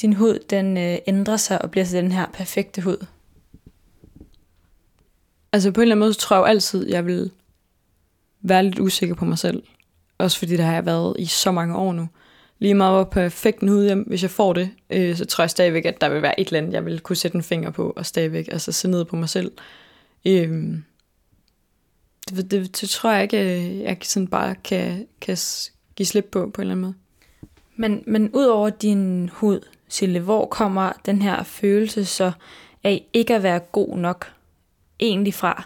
[0.00, 3.06] din hud den øh, ændrer sig og bliver til den her perfekte hud?
[5.52, 7.30] Altså på en eller anden måde, så tror jeg jo altid, jeg vil
[8.42, 9.62] være lidt usikker på mig selv.
[10.18, 12.08] Også fordi det har jeg været i så mange år nu.
[12.58, 15.84] Lige meget hvor perfekt en hud, hvis jeg får det, øh, så tror jeg stadigvæk,
[15.84, 18.06] at der vil være et eller andet, jeg vil kunne sætte en finger på, og
[18.06, 19.52] stadigvæk altså, se ned på mig selv.
[20.26, 20.78] Øh,
[22.28, 25.36] det, det, det tror jeg ikke, øh, jeg sådan bare kan, kan
[25.96, 26.94] give slip på, på en eller anden måde.
[27.76, 32.32] Men, men ud over din hud, Sille, hvor kommer den her følelse så
[32.84, 34.32] af ikke at være god nok
[35.00, 35.64] egentlig fra?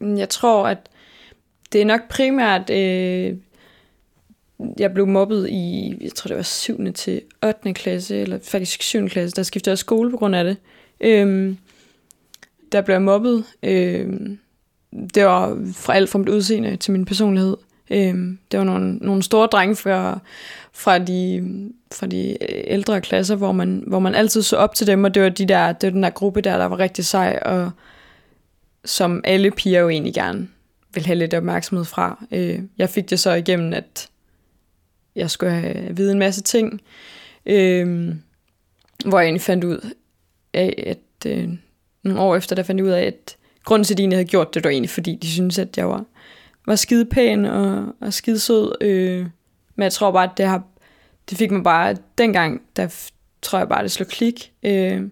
[0.00, 0.88] Jeg tror, at
[1.72, 3.36] det er nok primært, øh,
[4.78, 6.92] jeg blev mobbet i, jeg tror det var 7.
[6.92, 7.74] til 8.
[7.74, 9.08] klasse, eller faktisk 7.
[9.08, 10.56] klasse, der skiftede jeg skole på grund af det.
[11.00, 11.56] Øh,
[12.72, 13.44] der blev jeg mobbet.
[13.62, 14.38] Øh,
[15.14, 17.56] det var fra alt fra mit udseende til min personlighed.
[17.90, 18.14] Øh,
[18.50, 20.20] det var nogle, nogle store drenge fra,
[20.72, 21.44] fra, de,
[21.92, 22.36] fra de
[22.70, 25.46] ældre klasser, hvor man, hvor man altid så op til dem, og det var, de
[25.46, 27.70] der, det var den der gruppe der, der var rigtig sej, og
[28.84, 30.48] som alle piger jo egentlig gerne
[30.94, 32.24] vil have lidt opmærksomhed fra.
[32.30, 34.08] Øh, jeg fik det så igennem, at
[35.14, 36.80] jeg skulle have vide en masse ting,
[37.46, 38.14] øh,
[39.04, 39.90] hvor jeg egentlig fandt ud
[40.54, 41.48] af, at øh,
[42.02, 43.36] nogle år efter, der fandt jeg ud af, at
[43.68, 45.88] grunden til, at de egentlig havde gjort det, var egentlig, fordi de synes at jeg
[45.88, 46.04] var,
[46.66, 48.74] var skide pæn og, og skide sød.
[48.80, 49.26] Øh,
[49.76, 50.62] men jeg tror bare, at det, har,
[51.30, 53.10] det fik mig bare, dengang, der
[53.42, 54.52] tror jeg bare, det slog klik.
[54.62, 55.02] Øh,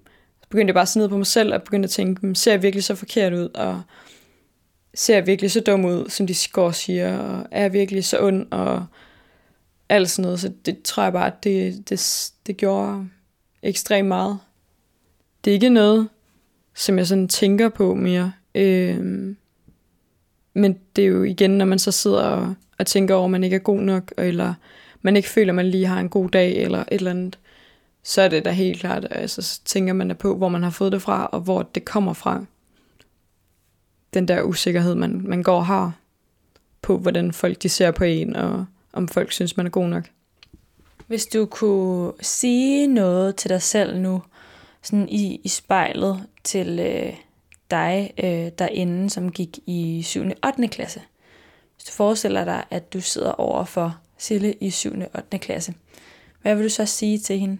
[0.41, 2.53] så begyndte jeg bare at se ned på mig selv, og begyndte at tænke, ser
[2.53, 3.83] jeg virkelig så forkert ud, og
[4.95, 8.05] ser jeg virkelig så dum ud, som de går og siger, og er jeg virkelig
[8.05, 8.87] så ond, og
[9.89, 10.41] alt sådan noget.
[10.41, 13.09] Så det tror jeg bare, at det, det, det gjorde
[13.63, 14.39] ekstremt meget.
[15.45, 16.09] Det er ikke noget,
[16.75, 18.33] som jeg sådan tænker på mere.
[18.57, 19.35] Øh,
[20.55, 23.45] men det er jo igen, når man så sidder og, og tænker over, at man
[23.45, 24.55] ikke er god nok, eller
[25.03, 27.39] man ikke føler, at man lige har en god dag, eller et eller andet,
[28.03, 30.71] så er det da helt klart, altså, så tænker man da på, hvor man har
[30.71, 32.45] fået det fra, og hvor det kommer fra.
[34.15, 35.93] Den der usikkerhed, man, man går og har,
[36.83, 40.05] på hvordan folk de ser på en, og om folk synes, man er god nok.
[41.07, 44.23] Hvis du kunne sige noget til dig selv nu,
[44.83, 47.15] sådan i, i spejlet til øh,
[47.71, 50.21] dig øh, derinde, som gik i 7.
[50.21, 50.69] og 8.
[50.69, 51.01] klasse.
[51.75, 54.93] Hvis du forestiller dig, at du sidder over for Sille i 7.
[55.01, 55.39] og 8.
[55.39, 55.75] klasse,
[56.43, 57.59] hvad vil du så sige til hende?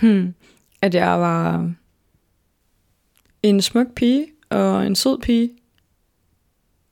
[0.00, 0.34] Hmm.
[0.82, 1.72] At jeg var
[3.42, 5.50] en smuk pige og en sød pige,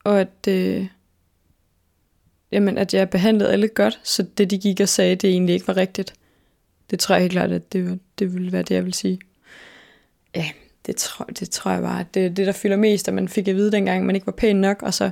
[0.03, 0.87] og at, øh,
[2.51, 5.67] jamen, at jeg behandlede alle godt, så det de gik og sagde, det egentlig ikke
[5.67, 6.13] var rigtigt.
[6.89, 9.19] Det tror jeg helt klart, at det, det ville være det, jeg vil sige.
[10.35, 10.45] Ja,
[10.85, 13.47] det tror, det tror jeg bare, det er det, der fylder mest, at man fik
[13.47, 15.11] at vide dengang, man ikke var pæn nok, og så,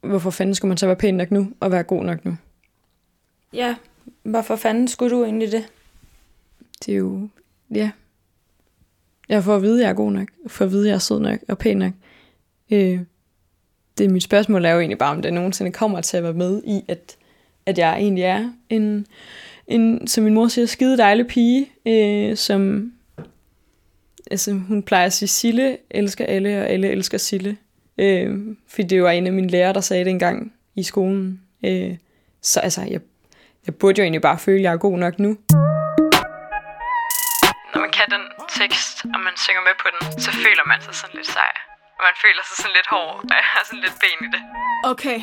[0.00, 2.36] hvorfor fanden skulle man så være pæn nok nu, og være god nok nu?
[3.52, 3.76] Ja,
[4.22, 5.64] hvorfor fanden skulle du egentlig det?
[6.86, 7.28] Det er jo,
[7.74, 7.90] ja.
[9.28, 10.98] Jeg får at vide, at jeg er god nok, for at vide, at jeg er
[10.98, 11.92] sød nok og pæn nok.
[12.70, 13.00] Øh,
[13.98, 16.62] det mit spørgsmål er jo egentlig bare, om det nogensinde kommer til at være med
[16.64, 17.16] i, at,
[17.66, 19.06] at jeg egentlig er en,
[19.66, 22.92] en, som min mor siger, skide dejlig pige, øh, som,
[24.30, 27.56] altså hun plejer at sige, Sille elsker alle, og alle elsker Sille.
[27.98, 31.42] Øh, fordi det var en af mine lærere, der sagde det engang i skolen.
[31.64, 31.96] Øh,
[32.42, 33.00] så altså, jeg,
[33.66, 35.28] jeg burde jo egentlig bare føle, at jeg er god nok nu.
[37.72, 38.24] Når man kan den
[38.60, 41.52] tekst, og man synger med på den, så føler man sig sådan lidt sej.
[41.98, 44.42] Og man føler sig sådan lidt hård, og jeg har sådan lidt ben i det.
[44.92, 45.18] Okay.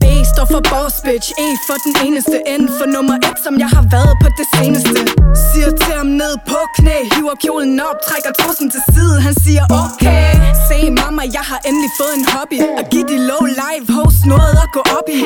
[0.00, 3.70] B står for boss bitch, E for den eneste, N for nummer 1, som jeg
[3.76, 5.00] har været på det seneste.
[5.48, 9.16] Siger til ham ned på knæ Hiver kjolen op, trækker trussen til side.
[9.26, 10.30] Han siger okay
[10.68, 12.58] Se mamma, jeg har endelig fået en hobby.
[12.80, 15.20] At give de low live host noget at gå op i.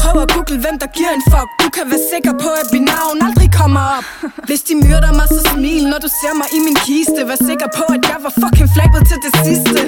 [0.00, 1.48] Prøv at google, hvem der giver en fuck.
[1.62, 4.06] Du kan være sikker på, at mit navn aldrig kommer op.
[4.48, 7.20] Hvis de myrder mig, så smil Når du ser mig i min kiste.
[7.30, 9.78] Vær sikker på, at jeg var fucking flabet til det sidste.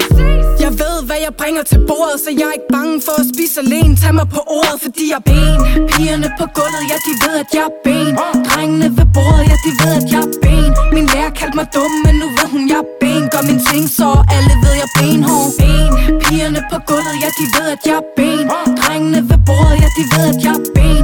[0.67, 3.55] Jeg ved, hvad jeg bringer til bordet Så jeg er ikke bange for at spise
[3.65, 3.93] alene.
[4.01, 5.57] Tag mig på ordet, fordi jeg er ben
[5.91, 8.11] Pigerne på gulvet, ja de ved, at jeg er ben.
[8.47, 10.69] Drengene ved bordet, ja de ved, at jeg er ben.
[10.95, 13.23] Min lærer kaldte mig dum, men nu ved hun, jeg er ben.
[13.33, 15.49] Gør min ting, så alle ved, jeg er benhård.
[15.59, 15.89] Ben.
[16.23, 18.45] Pigerne på gulvet, ja de ved, at jeg er ben.
[18.81, 21.03] Drengene ved bordet, ja de ved, at jeg er ben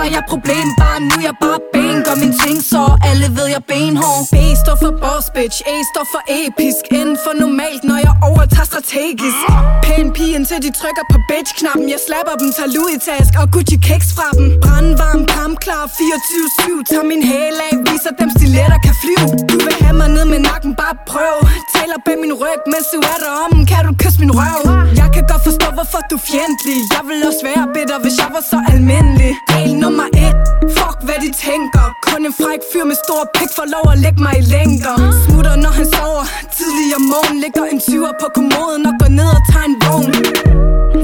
[0.00, 3.62] var jeg problem, bare nu jeg bare ben Gør min ting, så alle ved, jeg
[3.64, 4.22] er benhård.
[4.34, 6.82] B står for boss bitch, A står for episk.
[7.08, 9.40] N for normalt, når jeg overtager strategisk.
[9.84, 11.86] Pæn pigen til de trykker på bitch-knappen.
[11.94, 14.46] Jeg slapper dem, tager Louis task og Gucci kicks fra dem.
[14.64, 16.90] Brandvarm, kampklar, 24-7.
[16.90, 19.28] Tager min hæl af, viser dem stiletter kan flyve.
[19.50, 21.36] Du vil have mig ned med nakken, bare prøv.
[21.74, 24.62] Taler bag min ryg, mens du er derom Kan du kysse min røv?
[25.00, 26.78] Jeg kan godt forstå, hvorfor du er fjendtlig.
[26.94, 29.32] Jeg vil også være bitter, hvis jeg var så almindelig.
[29.52, 30.36] Regel nummer et.
[30.78, 31.84] Fuck hvad de tænker.
[32.06, 34.96] Kun en fræk fyr med stor pik får lov at lægge mig i længder.
[35.24, 36.24] Smutter når han sover.
[36.56, 40.12] Tidlig om morgen Ligger en tyver på kommoden Og går ned og tager en vogn.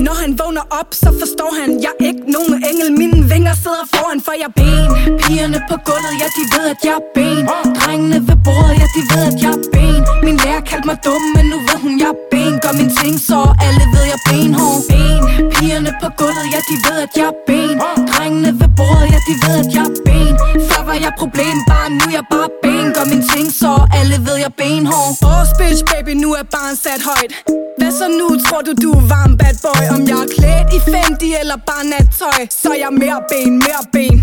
[0.07, 3.85] Når han vågner op, så forstår han Jeg er ikke nogen engel, mine vinger sidder
[3.95, 4.87] foran For jeg ben.
[5.22, 7.43] Pigerne på gulvet, ja de ved at jeg er ben.
[7.80, 10.01] Drengene ved bordet, ja de ved at jeg er ben.
[10.26, 12.34] Min lærer kaldte mig dum, men nu ved hun jeg er ben
[12.65, 14.81] Gør min ting, så alle ved jeg er benhård.
[14.91, 17.79] Ben Pigerne på gulvet, ja de ved at jeg er ben.
[18.11, 20.35] Drengene ved bordet, ja de ved at jeg er ben.
[20.69, 22.74] Før var jeg problem, bare nu jeg bare ben.
[23.05, 26.76] Gør min ting, så alle ved jeg er Åh, oh, bitch baby, nu er barn
[26.84, 27.32] sat højt.
[27.78, 29.84] Hvad så nu, tror du du er varm bad boy?
[29.94, 33.84] Om jeg er klædt i Fendi eller bare nattøj Så er jeg mere ben, mere
[33.94, 34.16] ben.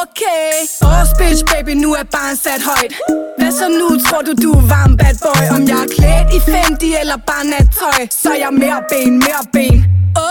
[0.00, 0.50] Okay.
[0.90, 2.92] Oh bitch baby, nu er barn sat højt.
[3.38, 5.44] Hvad så nu, tror du du er varm bad boy?
[5.56, 9.44] Om jeg er klædt i Fendi eller bare nattøj Så er jeg mere ben, mere
[9.56, 9.76] ben.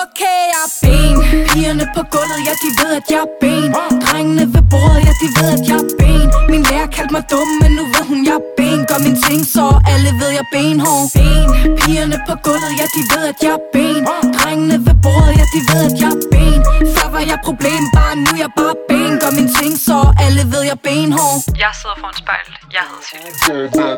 [0.01, 1.15] Okay, jeg er ben.
[1.49, 3.69] Pigerne på gulvet, ja de ved at jeg er ben.
[4.05, 6.27] Drengene ved bordet, ja de ved at jeg er ben.
[6.51, 9.41] Min lærer kaldte mig dum, men nu ved hun jeg er ben Gør min ting,
[9.55, 11.05] så alle ved jeg er benhård.
[11.17, 11.47] Ben
[11.79, 14.01] Pigerne på gulvet, ja de ved at jeg er ben.
[14.37, 16.59] Drengene ved bordet, ja de ved at jeg er ben.
[16.95, 19.11] Før var jeg problem, bare nu jeg bare ben.
[19.21, 21.39] Gør min ting, så alle ved jeg er benhård.
[21.63, 22.55] Jeg sidder foran spejlet.
[22.75, 23.91] Jeg hedder Silje.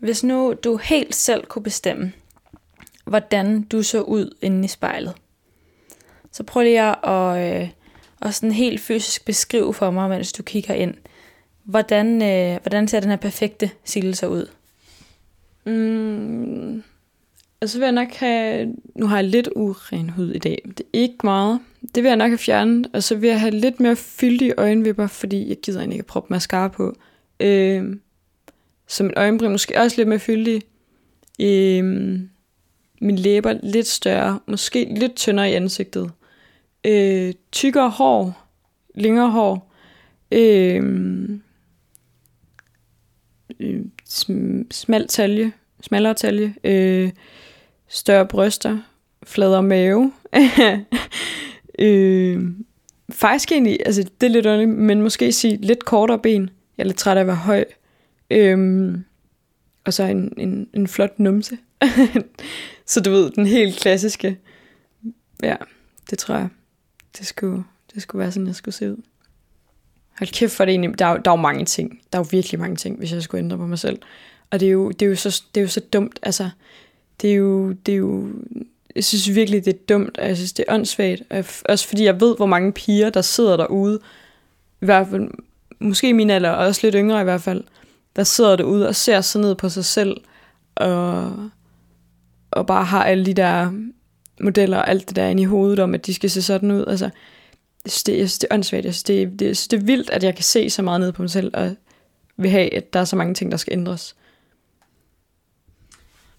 [0.00, 2.12] Hvis nu du helt selv kunne bestemme,
[3.04, 5.14] hvordan du så ud inde i spejlet,
[6.32, 7.68] så prøv lige at, øh,
[8.22, 10.94] at sådan helt fysisk beskrive for mig, mens du kigger ind.
[11.64, 14.48] Hvordan, øh, hvordan ser den her perfekte Sille så ud?
[15.64, 16.82] Mm,
[17.60, 18.74] og så vil jeg nok have...
[18.94, 20.62] Nu har jeg lidt uren hud i dag.
[20.64, 21.60] Det er ikke meget.
[21.94, 22.90] Det vil jeg nok have fjernet.
[22.92, 26.06] Og så vil jeg have lidt mere fyldige øjenvipper, fordi jeg gider egentlig ikke at
[26.06, 26.96] proppe mascara på.
[27.40, 27.96] Øh,
[28.88, 30.62] så min øjenbryn måske også lidt mere fyldige.
[31.40, 31.84] Øh,
[33.00, 34.38] min læber lidt større.
[34.46, 36.10] Måske lidt tyndere i ansigtet.
[36.86, 38.48] Øh, tykkere hår.
[38.94, 39.72] Længere hår.
[40.32, 40.82] Øh,
[43.60, 43.80] øh,
[44.70, 45.52] smal talje,
[45.82, 47.10] smallere talje, øh,
[47.88, 48.78] større bryster,
[49.22, 50.12] fladere mave.
[51.78, 52.42] øh,
[53.10, 56.50] faktisk egentlig, altså det er lidt underligt, men måske sige lidt kortere ben.
[56.78, 57.64] Jeg er lidt træt af at være høj.
[58.30, 58.98] Øh,
[59.84, 61.58] og så en, en, en flot numse.
[62.86, 64.38] så du ved, den helt klassiske.
[65.42, 65.56] Ja,
[66.10, 66.48] det tror jeg.
[67.18, 68.96] Det skulle, det skulle være sådan, jeg skulle se ud.
[70.18, 70.98] Hold kæft for det egentlig.
[70.98, 72.00] Der er, der er jo mange ting.
[72.12, 73.98] Der er jo virkelig mange ting, hvis jeg skulle ændre på mig selv.
[74.50, 76.18] Og det er jo, det er jo, så, det er jo så dumt.
[76.22, 76.50] Altså,
[77.20, 78.28] det er jo, det er jo,
[78.94, 81.22] jeg synes virkelig, det er dumt, og jeg synes, det er åndssvagt.
[81.68, 84.00] Også fordi jeg ved, hvor mange piger, der sidder derude,
[84.80, 85.30] i hvert fald,
[85.78, 87.64] måske min alder, og også lidt yngre i hvert fald,
[88.16, 90.16] der sidder derude og ser så ned på sig selv,
[90.74, 91.32] og,
[92.50, 93.72] og bare har alle de der
[94.40, 96.84] modeller og alt det der inde i hovedet om, at de skal se sådan ud.
[96.86, 97.10] Altså,
[97.84, 98.84] jeg synes, det, jeg synes, det er åndssvagt.
[98.84, 101.00] Jeg synes, det, det, jeg synes, det er vildt, at jeg kan se så meget
[101.00, 101.76] ned på mig selv, og
[102.36, 104.16] vil have, at der er så mange ting, der skal ændres.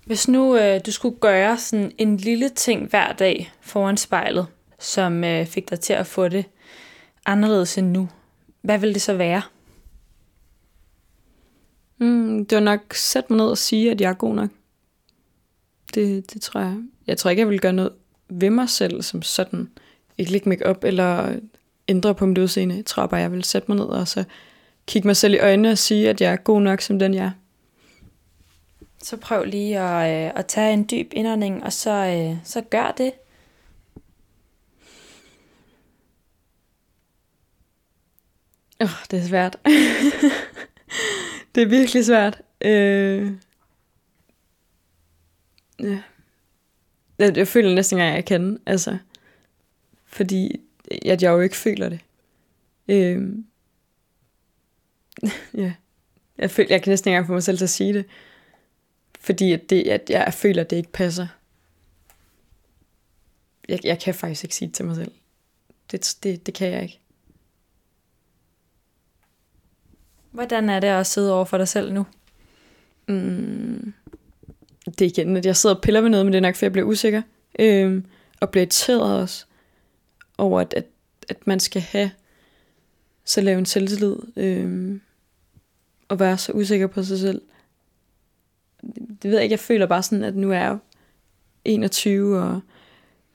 [0.05, 4.47] Hvis nu øh, du skulle gøre sådan en lille ting hver dag foran spejlet,
[4.79, 6.45] som øh, fik dig til at få det
[7.25, 8.09] anderledes end nu,
[8.61, 9.41] hvad vil det så være?
[11.97, 14.49] Mm, det var nok sætte mig ned og sige, at jeg er god nok.
[15.95, 16.77] Det, det tror jeg
[17.07, 17.93] jeg tror ikke, jeg vil gøre noget
[18.29, 19.69] ved mig selv som sådan.
[20.17, 21.39] Ikke lægge mig op eller
[21.87, 22.75] ændre på mit udseende.
[22.75, 24.23] Jeg tror bare, jeg vil sætte mig ned og så
[24.87, 27.25] kigge mig selv i øjnene og sige, at jeg er god nok, som den jeg
[27.25, 27.31] er.
[29.03, 32.93] Så prøv lige at, øh, at tage en dyb indånding, og så, øh, så gør
[32.97, 33.11] det.
[38.81, 39.57] Åh, oh, det er svært.
[41.55, 42.41] det er virkelig svært.
[42.61, 43.31] Øh...
[45.79, 45.99] Ja.
[47.19, 48.59] Jeg, jeg føler næsten ikke, jeg kan.
[48.65, 48.97] Altså,
[50.05, 50.61] fordi
[51.05, 51.99] at jeg jo ikke føler det.
[52.87, 53.29] Øh...
[55.63, 55.73] ja.
[56.37, 58.05] Jeg, føler, jeg kan næsten ikke engang få mig selv til at sige det.
[59.19, 61.27] Fordi at, det, at jeg føler, at det ikke passer.
[63.69, 65.11] Jeg, jeg kan faktisk ikke sige det til mig selv.
[65.91, 66.99] Det, det, det kan jeg ikke.
[70.31, 72.05] Hvordan er det at sidde over for dig selv nu?
[73.07, 73.93] Mm,
[74.85, 76.65] det er igen, at jeg sidder og piller med noget, men det er nok, fordi
[76.65, 77.21] jeg bliver usikker.
[77.59, 78.05] Øhm,
[78.39, 79.45] og bliver irriteret også
[80.37, 80.85] over, at, at,
[81.29, 82.11] at man skal have
[83.25, 84.15] så lav en selvtillid.
[84.35, 85.01] Øhm,
[86.07, 87.41] og være så usikker på sig selv.
[89.21, 90.77] Det ved jeg ikke, jeg føler bare sådan, at nu er jeg
[91.65, 92.61] 21, og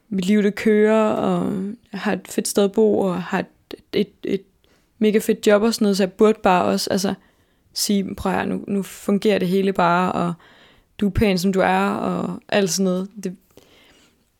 [0.09, 3.47] mit liv det kører, og jeg har et fedt sted at bo, og har et,
[3.93, 4.43] et, et
[4.99, 7.15] mega fedt job og sådan noget, så jeg burde bare også altså,
[7.73, 10.35] sige, prøv at nu, nu fungerer det hele bare, og
[10.99, 13.11] du er pæn, som du er, og alt sådan noget.
[13.25, 13.37] Det...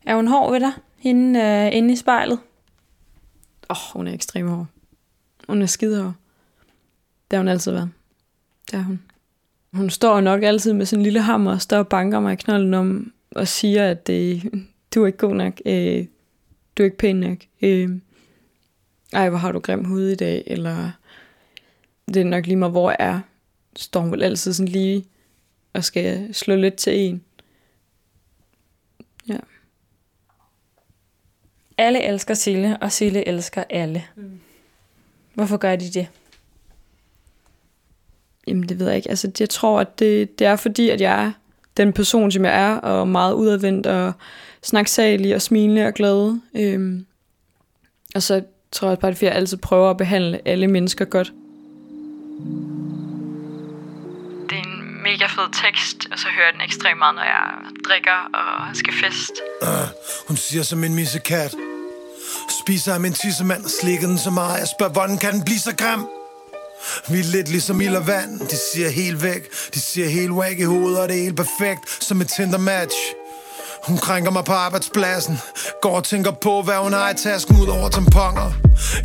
[0.05, 2.39] Er hun hård ved dig, hende øh, inde i spejlet?
[3.69, 4.65] Åh, oh, hun er ekstremt hård.
[5.47, 6.13] Hun er skide hård.
[7.31, 7.89] Det har hun altid været.
[8.71, 9.01] Det er hun.
[9.73, 12.73] Hun står nok altid med sin lille hammer og står og banker mig i knolden
[12.73, 14.43] om og siger, at det,
[14.95, 15.61] du er ikke god nok.
[15.65, 16.05] Øh,
[16.77, 17.37] du er ikke pæn nok.
[17.61, 17.89] Øh,
[19.13, 20.91] ej, hvor har du grim hud i dag, eller
[22.07, 23.19] det er nok lige mig, hvor jeg er.
[23.75, 25.05] Står hun vel altid sådan lige
[25.73, 27.23] og skal slå lidt til en.
[29.27, 29.37] Ja.
[31.77, 34.03] Alle elsker Sille, og Sille elsker alle.
[34.15, 34.39] Mm.
[35.33, 36.07] Hvorfor gør de det?
[38.47, 39.09] Jamen, det ved jeg ikke.
[39.09, 41.31] Altså, jeg tror, at det, det er fordi, at jeg er
[41.77, 44.13] den person, som jeg er, og meget udadvendt, og
[44.61, 46.39] snaksalig, og smilende og glad.
[46.55, 47.05] Øhm,
[48.15, 51.33] og så tror jeg bare, at jeg altid prøver at behandle alle mennesker godt.
[52.39, 52.68] En
[55.11, 57.45] mega fed tekst, og så hører jeg den ekstremt meget, når jeg
[57.87, 59.33] drikker og skal fest.
[59.61, 59.87] Uh,
[60.27, 61.53] hun siger som en missekat.
[62.61, 64.59] Spiser af min tissemand og slikker den så meget.
[64.59, 66.03] Jeg spørger, hvordan kan den blive så grim?
[67.09, 69.41] Vi er lidt ligesom ild og vand De siger helt væk
[69.73, 72.97] De siger helt whack i hovedet Og det er helt perfekt Som et Tinder match
[73.87, 75.39] hun krænker mig på arbejdspladsen
[75.81, 78.51] Går og tænker på, hvad hun har i tasken ud over tamponer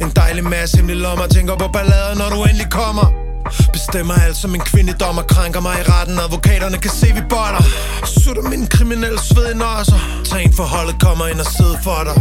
[0.01, 3.24] En dejlig masse hemmelige lommer Tænker på balladen, når du endelig kommer
[3.73, 6.19] Bestemmer alt som en kvindedommer Krænker mig i retten.
[6.19, 7.65] Advokaterne kan se, vi boller
[8.05, 12.17] Sutter min kriminelle sved i nosser Tag en forholdet, kommer ind og sidder for dig.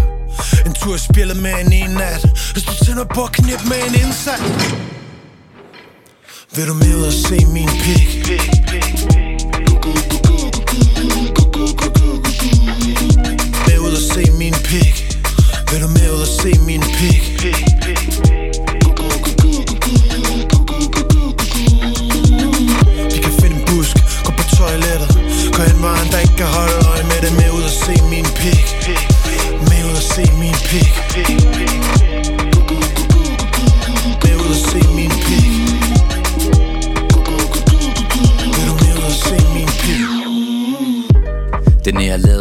[0.65, 2.21] En tur i spillet med en en nat.
[2.53, 4.41] Hvis du tænder på knip med en indsat.
[6.55, 8.09] Vil du med ud og se min pik?
[13.67, 14.95] Med ud og se min pik.
[15.71, 17.22] Vil du med ud og se min pik?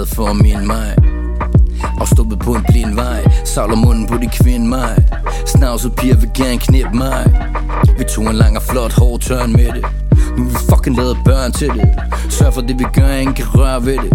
[0.02, 0.96] Glad for at minde mig
[2.00, 3.24] Afstuppet på en blind vej.
[3.44, 4.96] Savler munden på de kvinde mig
[5.46, 7.32] Snavset piger vil gerne knæppe mig.
[7.98, 9.84] Vi tog en lang og flot hård tørn med det.
[10.36, 11.88] Nu vi fucking lavet børn til det.
[12.30, 14.12] Sørg for det vi gør, ingen kan røre ved det.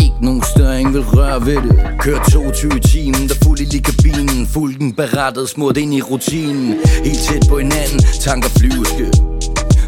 [0.00, 1.98] Ikke nogen større, ingen vil røre ved det.
[1.98, 4.46] Kør 22 timen, der fuld i kabinen.
[4.46, 6.74] Fuld berettet, smurt ind i rutinen.
[7.04, 9.31] Helt tæt på hinanden, tanker flyveske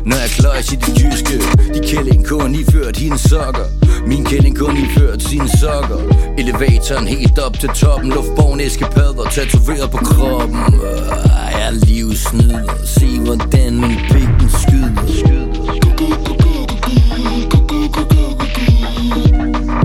[0.07, 1.37] når jeg kløjs i det jyske
[1.75, 3.67] De kælling kun iført hendes sokker.
[4.07, 5.99] Min kælling kun iført sine sokker.
[6.39, 8.11] Elevatoren helt op til toppen.
[8.11, 10.61] Luftborgen eskapader Tatoveret på kroppen.
[10.75, 11.09] Øh,
[11.53, 15.05] jeg er livsnyder Se hvordan min pik den skyder.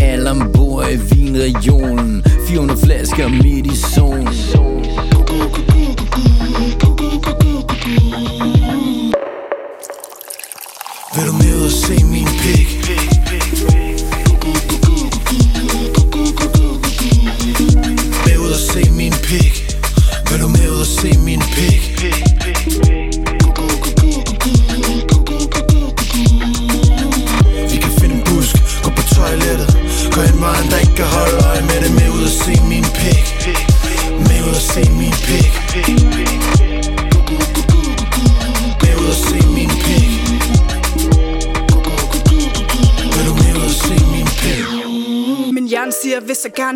[0.02, 2.24] Alle ombord i vinregionen.
[2.48, 4.28] 400 flasker midt i zonen.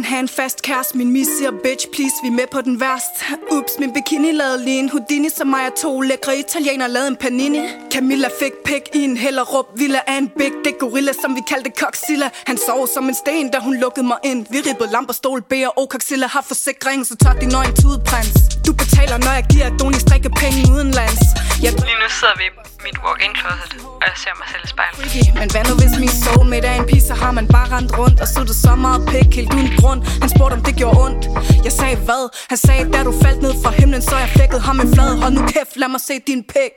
[0.04, 3.14] Hvis fast kæreste Min mis siger, bitch, please, vi er med på den værst.
[3.58, 7.16] Ups, min bikini lavede lige en Houdini Som mig og to lækre italiener lavede en
[7.24, 7.62] panini.
[7.94, 11.72] Camilla fik pik i en hellerup Villa af en big dick gorilla, som vi kaldte
[11.82, 12.30] Coxilla.
[12.50, 14.46] Han sov som en sten, da hun lukkede mig ind.
[14.54, 18.34] Vi ribbede lamper, stol, B og Coxilla har forsikring Så tager din nøgen tudprins
[18.66, 21.22] Du betaler, når jeg giver Donny strikke penge udenlands.
[21.64, 21.72] Jeg...
[21.89, 22.52] Lige nu sidder vi i
[22.88, 23.72] mit walk-in closet,
[24.02, 25.00] og jeg ser mig selv i spejlet.
[25.39, 28.18] Men hvad nu hvis min soulmate er en pige, så har man bare rendt rundt
[28.24, 30.00] Og suttet så meget pik helt uden grund.
[30.24, 31.24] Han spurgte om det gjorde ondt
[31.64, 32.24] Jeg sagde hvad?
[32.50, 35.34] Han sagde da du faldt ned fra himlen Så jeg flækkede ham en flad Hold
[35.34, 36.76] nu kæft, lad mig se din pik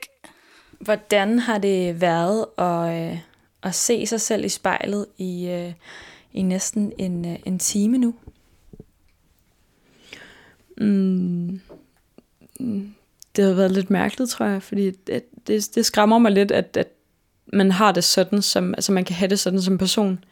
[0.81, 3.19] Hvordan har det været at, øh,
[3.63, 5.73] at se sig selv i spejlet i, øh,
[6.33, 8.15] i næsten en, øh, en time nu?
[10.81, 11.61] Mm,
[12.61, 12.95] mm,
[13.37, 16.77] det har været lidt mærkeligt, tror jeg, fordi det, det, det skræmmer mig lidt, at,
[16.77, 16.89] at
[17.53, 20.25] man har det sådan, som, altså man kan have det sådan som person.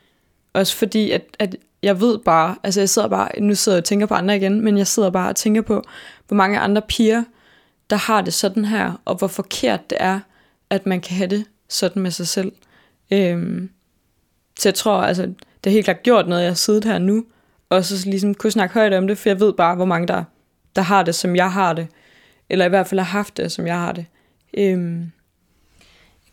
[0.52, 3.84] Også fordi, at, at jeg ved bare, altså jeg sidder bare, nu sidder jeg og
[3.84, 5.82] tænker på andre igen, men jeg sidder bare og tænker på,
[6.28, 7.24] hvor mange andre piger,
[7.90, 10.20] der har det sådan her, og hvor forkert det er,
[10.70, 12.52] at man kan have det sådan med sig selv.
[13.10, 13.70] Øhm,
[14.58, 17.24] så jeg tror, altså, det har helt klart gjort noget, jeg har siddet her nu,
[17.70, 20.24] og så ligesom kunne snakke højt om det, for jeg ved bare, hvor mange der,
[20.76, 21.86] der har det, som jeg har det.
[22.48, 24.06] Eller i hvert fald har haft det, som jeg har det.
[24.58, 25.12] Øhm,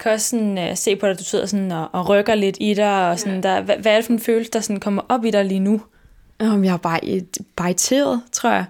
[0.02, 2.58] kan også sådan, uh, se på dig, at du sidder sådan og, og rykker lidt
[2.60, 5.02] i dig, og sådan, der, hvad, hvad er det for en følelse, der sådan kommer
[5.10, 5.82] op i dig lige nu?
[6.39, 8.66] Om jeg er bare, et, bare irriteret, tror jeg.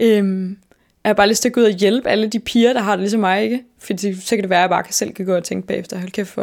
[0.00, 0.58] Øhm,
[1.04, 2.92] jeg har bare lyst til at gå ud og hjælpe alle de piger, der har
[2.92, 3.64] det ligesom mig, ikke?
[3.78, 6.10] Fordi så kan det være, at jeg bare selv kan gå og tænke bagefter, hold
[6.10, 6.42] kæft for,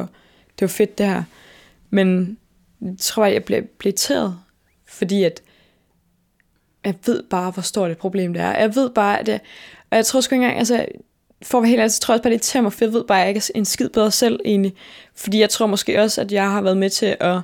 [0.59, 1.23] det var fedt det her.
[1.89, 2.37] Men
[2.81, 4.37] jeg tror jeg, jeg bliver, irriteret,
[4.87, 5.41] fordi at
[6.85, 8.57] jeg ved bare, hvor stort et problem det er.
[8.57, 9.41] Jeg ved bare, at det,
[9.89, 10.85] og jeg tror sgu ikke engang, altså,
[11.41, 12.93] for at være helt ærlig, så tror jeg også bare, det irriterer mig, for jeg
[12.93, 14.73] ved bare, at jeg ikke er en skid bedre selv egentlig.
[15.15, 17.39] Fordi jeg tror måske også, at jeg har været med til at,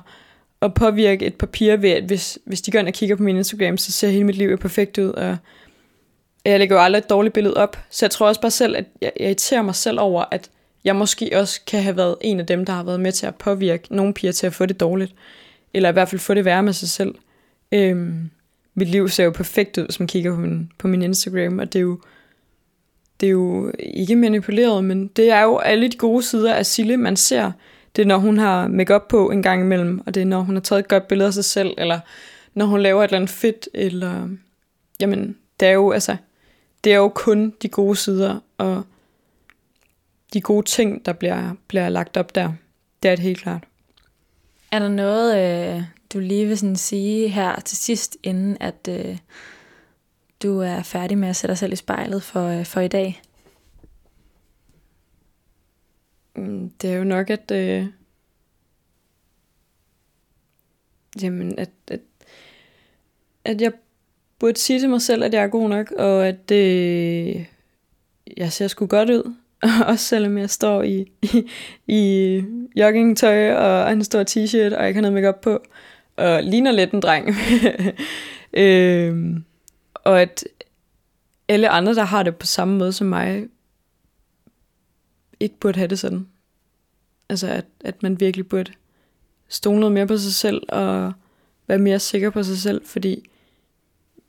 [0.62, 3.36] at påvirke et papir ved, at hvis, hvis de går ind og kigger på min
[3.36, 5.36] Instagram, så ser hele mit liv jo perfekt ud, og
[6.44, 7.78] jeg lægger jo aldrig et dårligt billede op.
[7.90, 10.50] Så jeg tror også bare selv, at jeg, jeg irriterer mig selv over, at
[10.84, 13.34] jeg måske også kan have været en af dem, der har været med til at
[13.34, 15.14] påvirke nogle piger til at få det dårligt.
[15.74, 17.14] Eller i hvert fald få det værre med sig selv.
[17.72, 18.30] Øhm,
[18.74, 21.72] mit liv ser jo perfekt ud, hvis man kigger på min, på min Instagram, og
[21.72, 22.00] det er jo
[23.20, 26.96] det er jo ikke manipuleret, men det er jo alle de gode sider af Sille,
[26.96, 27.52] man ser.
[27.96, 30.54] Det er, når hun har makeup på en gang imellem, og det er, når hun
[30.54, 32.00] har taget et godt billede af sig selv, eller
[32.54, 34.28] når hun laver et eller andet fedt, eller...
[35.00, 36.16] Jamen, det er jo, altså...
[36.84, 38.82] Det er jo kun de gode sider, og
[40.32, 42.52] de gode ting, der bliver, bliver lagt op der.
[43.02, 43.64] Det er det helt klart.
[44.72, 49.18] Er der noget, øh, du lige vil sådan sige her til sidst, inden at øh,
[50.42, 53.22] du er færdig med at sætte dig selv i spejlet for, øh, for i dag?
[56.36, 57.50] Mm, det er jo nok, at...
[57.50, 57.86] Øh,
[61.22, 62.00] jamen, at, at,
[63.44, 63.72] at jeg
[64.38, 67.44] burde sige til mig selv, at jeg er god nok, og at øh,
[68.36, 69.34] jeg ser sgu godt ud.
[69.88, 71.44] Også selvom jeg står i, i,
[71.86, 72.42] i
[72.76, 75.62] joggingtøj og en stor t-shirt, og jeg ikke har noget makeup på,
[76.16, 77.28] og ligner lidt en dreng.
[78.52, 79.36] øh,
[80.06, 80.44] og at
[81.48, 83.46] alle andre, der har det på samme måde som mig,
[85.40, 86.28] ikke burde have det sådan.
[87.28, 88.72] Altså, at, at man virkelig burde
[89.48, 91.12] stole noget mere på sig selv, og
[91.66, 93.28] være mere sikker på sig selv, fordi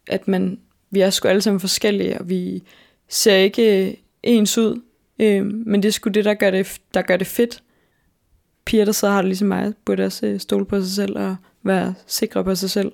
[0.07, 0.59] at man,
[0.89, 2.63] vi er sgu alle sammen forskellige, og vi
[3.07, 4.82] ser ikke ens ud,
[5.19, 7.63] øh, men det er sgu det, der gør det, der gør det fedt.
[8.65, 11.36] Piger, der så har det ligesom mig, burde også øh, stole på sig selv, og
[11.63, 12.91] være sikre på sig selv.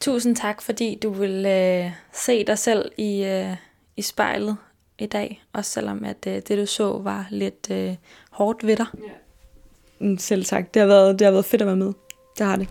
[0.00, 3.56] Tusind tak, fordi du vil øh, se dig selv i, øh,
[3.96, 4.56] i spejlet
[4.98, 5.42] i dag.
[5.52, 7.94] Også selvom at øh, det, du så, var lidt øh,
[8.30, 8.86] hårdt ved dig.
[9.98, 10.74] Mm, Selv tak.
[10.74, 11.92] Det har, været, det har været fedt at være med.
[12.38, 12.68] Det har det.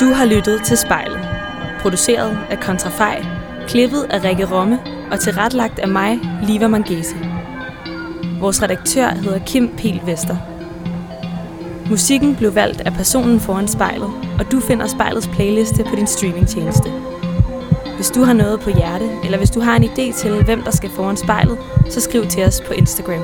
[0.00, 1.28] Du har lyttet til spejlet.
[1.80, 3.24] Produceret af Kontrafej.
[3.68, 7.16] Klippet af Rikke Romme og tilrettelagt af mig, Liva Mangesi.
[8.40, 10.36] Vores redaktør hedder Kim Pil Vester.
[11.90, 16.90] Musikken blev valgt af personen foran spejlet, og du finder spejlets playliste på din streamingtjeneste.
[17.96, 20.70] Hvis du har noget på hjerte, eller hvis du har en idé til, hvem der
[20.70, 21.58] skal foran spejlet,
[21.90, 23.22] så skriv til os på Instagram.